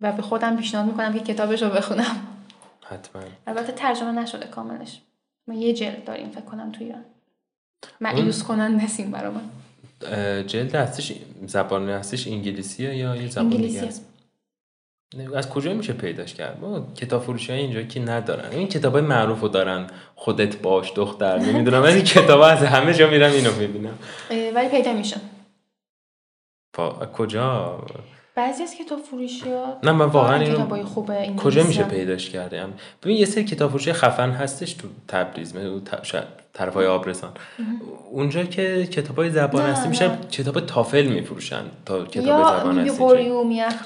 و 0.00 0.12
به 0.12 0.22
خودم 0.22 0.56
پیشنهاد 0.56 0.86
می‌کنم 0.86 1.12
که 1.12 1.20
کتابش 1.20 1.62
رو 1.62 1.70
بخونم. 1.70 2.16
حتما. 2.86 3.22
البته 3.46 3.72
ترجمه 3.72 4.12
نشده 4.12 4.46
کاملش. 4.46 5.00
ما 5.48 5.54
یه 5.54 5.72
جلد 5.72 6.04
داریم 6.04 6.30
فکر 6.30 6.40
کنم 6.40 6.72
تو 6.72 6.84
ایران. 6.84 7.04
معیوس 8.00 8.42
کنن 8.42 8.74
نسیم 8.74 9.10
برا 9.10 9.30
من 9.30 9.50
جلد 10.46 10.74
هستش 10.74 11.12
زبان 11.46 11.90
هستش 11.90 12.26
انگلیسیه 12.28 12.96
یا 12.96 13.16
یه 13.16 13.28
زبان 13.28 13.48
دیگه 13.48 13.62
انگلیسی 13.62 13.86
هست؟ 13.86 14.06
از 15.36 15.50
کجا 15.50 15.74
میشه 15.74 15.92
پیداش 15.92 16.34
کرد؟ 16.34 16.60
ما 16.60 16.92
کتاب 16.94 17.22
فروشی 17.22 17.52
های 17.52 17.60
اینجا 17.60 17.82
که 17.82 18.00
ندارن. 18.00 18.50
این 18.50 18.68
کتاب 18.68 18.92
های 18.92 19.02
معروف 19.02 19.40
رو 19.40 19.48
دارن. 19.48 19.86
خودت 20.14 20.56
باش 20.56 20.92
دختر 20.96 21.38
نمی‌دونم. 21.38 21.82
این 21.82 22.02
کتاب 22.02 22.40
از 22.40 22.58
همه 22.58 22.94
جا 22.94 23.10
میرم 23.10 23.32
اینو 23.32 23.52
می‌بینم 23.52 23.98
ولی 24.30 24.68
پیدا 24.68 24.92
میشه. 24.92 25.16
کجا؟ 27.16 27.86
بعضی 28.40 28.62
از 28.62 28.74
کتاب 28.74 28.98
فروشی 28.98 29.50
ها 29.50 29.76
نه 29.82 29.92
من 29.92 30.06
واقعا 30.06 30.40
اینو 30.40 30.54
کتابای 30.54 30.82
خوب 30.82 31.10
انگلیسی 31.10 31.38
کجا 31.38 31.62
میشه. 31.62 31.82
پیداش 31.82 32.30
کردم 32.30 32.72
ببین 33.02 33.16
یه 33.16 33.24
سری 33.24 33.44
کتاب 33.44 33.70
فروشی 33.70 33.92
خفن 33.92 34.30
هستش 34.30 34.72
تو 34.72 34.88
تبریز 35.08 35.54
شاید 36.02 36.24
طرفای 36.52 36.86
آبرسان. 36.86 37.30
اونجا 38.10 38.44
که 38.44 38.86
کتاب 38.86 39.16
های 39.16 39.30
زبان 39.30 39.62
هستی 39.62 39.88
میشه 39.88 40.08
نه. 40.08 40.18
کتاب 40.30 40.60
تافل 40.60 41.06
میفروشن 41.06 41.62
تا 41.86 42.04
کتاب 42.04 42.58
زبان 42.58 42.78
هستی 42.78 43.04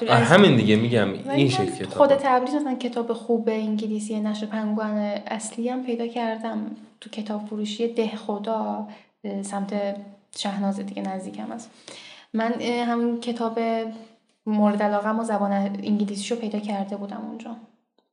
آره، 0.09 0.25
همین 0.25 0.55
دیگه 0.55 0.75
میگم 0.75 1.07
این 1.29 1.49
شکل 1.49 1.85
خود 1.85 2.07
کتاب 2.07 2.19
تبریز 2.23 2.55
مثلا 2.55 2.75
کتاب 2.75 3.13
خوب 3.13 3.49
انگلیسی 3.49 4.19
نشر 4.19 4.45
پنگوان 4.45 4.97
اصلی 5.27 5.69
هم 5.69 5.83
پیدا 5.83 6.07
کردم 6.07 6.71
تو 7.01 7.09
کتاب 7.09 7.45
فروشی 7.45 7.87
ده 7.87 8.15
خدا 8.15 8.87
سمت 9.41 9.95
شهناز 10.37 10.79
دیگه 10.79 11.01
نزدیکم 11.01 11.51
است. 11.51 11.71
من 12.33 12.53
اه، 12.59 12.85
همین 12.85 13.19
کتاب 13.21 13.59
مورد 14.45 14.83
علاقه 14.83 15.09
و 15.09 15.23
زبان 15.23 15.51
انگلیسیشو 15.51 16.35
پیدا 16.35 16.59
کرده 16.59 16.97
بودم 16.97 17.21
اونجا. 17.27 17.55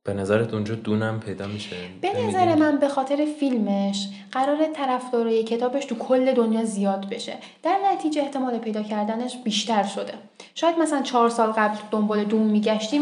به 0.03 0.13
نظرت 0.13 0.53
اونجا 0.53 0.75
دونم 0.75 1.19
پیدا 1.19 1.47
میشه؟ 1.47 1.75
به 2.01 2.27
نظر 2.27 2.55
من 2.55 2.77
به 2.77 2.87
خاطر 2.87 3.25
فیلمش 3.39 4.09
قرار 4.31 4.65
طرفدارای 4.75 5.43
کتابش 5.43 5.85
تو 5.85 5.95
کل 5.95 6.33
دنیا 6.33 6.63
زیاد 6.63 7.09
بشه. 7.09 7.37
در 7.63 7.79
نتیجه 7.93 8.21
احتمال 8.21 8.57
پیدا 8.57 8.83
کردنش 8.83 9.37
بیشتر 9.43 9.83
شده. 9.83 10.13
شاید 10.55 10.79
مثلا 10.79 11.01
چهار 11.01 11.29
سال 11.29 11.51
قبل 11.51 11.77
دنبال 11.91 12.23
دون 12.23 12.43
میگشتیم 12.43 13.01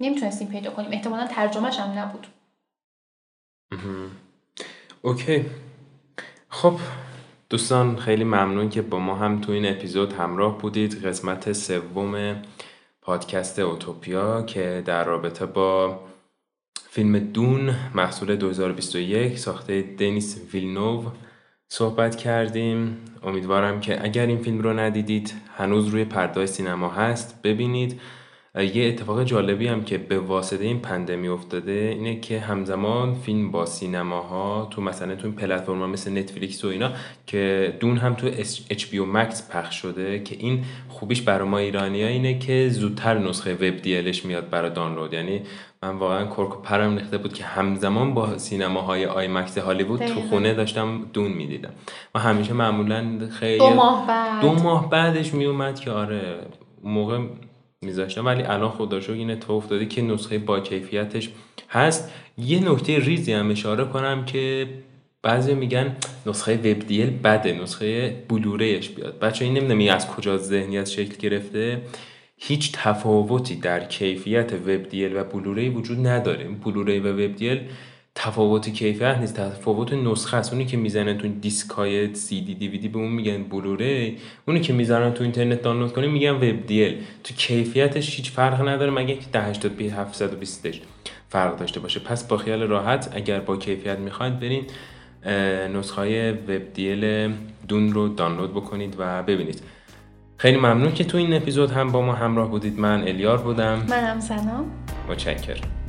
نمی‌تونستیم 0.00 0.48
پیدا 0.48 0.70
کنیم. 0.70 0.92
احتمالا 0.92 1.26
ترجمهش 1.26 1.78
هم 1.78 1.98
نبود. 1.98 2.26
اوکی. 5.02 5.44
خب 6.48 6.74
دوستان 7.50 7.96
خیلی 7.96 8.24
ممنون 8.24 8.68
که 8.68 8.82
با 8.82 8.98
ما 8.98 9.14
هم 9.14 9.40
تو 9.40 9.52
این 9.52 9.66
اپیزود 9.66 10.12
همراه 10.12 10.58
بودید. 10.58 11.06
قسمت 11.06 11.52
سوم 11.52 12.42
پادکست 13.02 13.58
اوتوپیا 13.58 14.42
که 14.42 14.82
در 14.86 15.04
رابطه 15.04 15.46
با 15.46 16.00
فیلم 16.88 17.18
دون 17.18 17.74
محصول 17.94 18.36
2021 18.36 19.38
ساخته 19.38 19.82
دنیس 19.82 20.40
ویلنوو 20.52 21.10
صحبت 21.68 22.16
کردیم. 22.16 22.96
امیدوارم 23.22 23.80
که 23.80 24.04
اگر 24.04 24.26
این 24.26 24.38
فیلم 24.38 24.60
رو 24.60 24.72
ندیدید 24.72 25.34
هنوز 25.56 25.88
روی 25.88 26.04
پردای 26.04 26.46
سینما 26.46 26.88
هست. 26.88 27.42
ببینید. 27.42 28.00
یه 28.62 28.88
اتفاق 28.88 29.24
جالبی 29.24 29.68
هم 29.68 29.84
که 29.84 29.98
به 29.98 30.18
واسطه 30.18 30.64
این 30.64 30.78
پندمی 30.80 31.28
افتاده 31.28 31.94
اینه 31.98 32.20
که 32.20 32.40
همزمان 32.40 33.14
فیلم 33.14 33.50
با 33.50 33.66
سینماها 33.66 34.68
تو 34.70 34.82
مثلا 34.82 35.14
تو 35.14 35.26
این 35.26 35.36
پلتفرم 35.36 35.90
مثل 35.90 36.18
نتفلیکس 36.18 36.64
و 36.64 36.68
اینا 36.68 36.90
که 37.26 37.74
دون 37.80 37.96
هم 37.96 38.14
تو 38.14 38.26
اچ 38.70 38.86
بی 38.90 39.00
مکس 39.00 39.50
پخش 39.50 39.76
شده 39.76 40.22
که 40.22 40.36
این 40.38 40.64
خوبیش 40.88 41.22
برای 41.22 41.48
ما 41.48 41.58
ایرانی 41.58 42.02
ها 42.02 42.08
اینه 42.08 42.38
که 42.38 42.68
زودتر 42.68 43.18
نسخه 43.18 43.54
وب 43.54 43.76
دیلش 43.76 44.24
میاد 44.24 44.50
برای 44.50 44.70
دانلود. 44.70 45.12
یعنی 45.12 45.40
من 45.82 45.90
واقعا 45.90 46.26
کرک 46.26 46.58
و 46.58 46.62
پرم 46.62 46.94
نخته 46.94 47.18
بود 47.18 47.32
که 47.32 47.44
همزمان 47.44 48.14
با 48.14 48.38
سینماهای 48.38 49.06
آی 49.06 49.28
مکس 49.28 49.58
هالیوود 49.58 50.04
تو 50.04 50.20
خونه 50.20 50.54
داشتم 50.54 51.06
دون 51.12 51.32
می‌دیدم. 51.32 51.72
و 52.14 52.18
همیشه 52.18 52.52
معمولا 52.52 53.28
خیلی 53.30 53.58
دو 53.58 53.70
ماه 53.70 54.06
بعد. 54.06 54.42
دو 54.42 54.52
ماه 54.52 54.90
بعدش 54.90 55.34
میومد 55.34 55.80
که 55.80 55.90
آره 55.90 56.38
موقع 56.84 57.18
میذاشتم 57.84 58.26
ولی 58.26 58.42
الان 58.42 58.70
خدا 58.70 59.00
شکر 59.00 59.12
این 59.12 59.30
اتفاق 59.30 59.56
افتاده 59.56 59.86
که 59.86 60.02
نسخه 60.02 60.38
با 60.38 60.60
کیفیتش 60.60 61.30
هست. 61.68 62.12
یه 62.38 62.70
نکته 62.70 62.98
ریزی 62.98 63.32
هم 63.32 63.50
اشاره 63.50 63.84
کنم 63.84 64.24
که 64.24 64.68
بعضی 65.22 65.54
میگن 65.54 65.96
نسخه 66.26 66.56
وب 66.56 66.78
دیل 66.78 67.10
بده 67.10 67.62
نسخه 67.62 68.16
بلورهش 68.28 68.88
بیاد. 68.88 69.18
بچه 69.18 69.44
این 69.44 69.54
نمی‌دونم 69.54 69.94
از 69.94 70.08
کجا 70.08 70.36
ذهنیت 70.36 70.88
شکل 70.88 71.16
گرفته. 71.16 71.82
هیچ 72.36 72.72
تفاوتی 72.72 73.56
در 73.56 73.84
کیفیت 73.84 74.52
وب 74.52 74.82
دیل 74.82 75.16
و 75.16 75.24
بلوری 75.24 75.68
وجود 75.68 76.06
نداره. 76.06 76.44
بلوری 76.64 76.98
و 76.98 77.12
وب 77.12 77.36
دیل 77.36 77.60
تفاوت 78.16 78.68
کیفیت 78.68 79.18
نیست 79.18 79.36
تفاوت 79.36 79.92
نسخه 79.92 80.36
است. 80.36 80.52
اونی 80.52 80.64
که 80.64 80.76
می‌زنن 80.76 81.18
تو 81.18 81.28
دیسک 81.28 81.70
های 81.70 82.14
سی 82.14 82.40
دی 82.40 82.54
دی 82.54 82.68
وی 82.68 82.78
دی 82.78 82.88
به 82.88 82.98
اون 82.98 83.12
میگن 83.12 83.42
بلوری 83.42 84.18
اونی 84.48 84.60
که 84.60 84.72
می‌زنن 84.72 85.12
تو 85.12 85.22
اینترنت 85.22 85.62
دانلود 85.62 85.92
کنی 85.92 86.06
میگن 86.06 86.30
وب 86.30 86.66
دی 86.66 86.96
تو 87.24 87.34
کیفیتش 87.34 88.16
هیچ 88.16 88.30
فرق 88.30 88.68
نداره 88.68 88.90
مگه 88.90 89.14
که 89.14 89.54
1080p 89.54 89.82
720 89.82 90.66
فرق 91.28 91.56
داشته 91.56 91.80
باشه. 91.80 92.00
پس 92.00 92.24
با 92.28 92.36
خیال 92.36 92.62
راحت 92.62 93.10
اگر 93.12 93.40
با 93.40 93.56
کیفیت 93.56 93.98
می‌خواید 93.98 94.40
برین 94.40 94.64
نسخه 95.76 95.96
های 95.96 96.32
وب 96.32 96.72
دی 96.74 97.28
دون 97.68 97.92
رو 97.92 98.08
دانلود 98.08 98.50
بکنید 98.50 98.94
و 98.98 99.22
ببینید. 99.22 99.62
خیلی 100.36 100.56
ممنون 100.56 100.92
که 100.92 101.04
تو 101.04 101.18
این 101.18 101.34
اپیزود 101.34 101.70
هم 101.70 101.92
با 101.92 102.02
ما 102.02 102.12
همراه 102.12 102.50
بودید. 102.50 102.78
من 102.78 103.08
الیار 103.08 103.38
بودم. 103.38 103.86
منم 103.88 104.20
سنا. 104.20 104.64
متشکرم. 105.08 105.83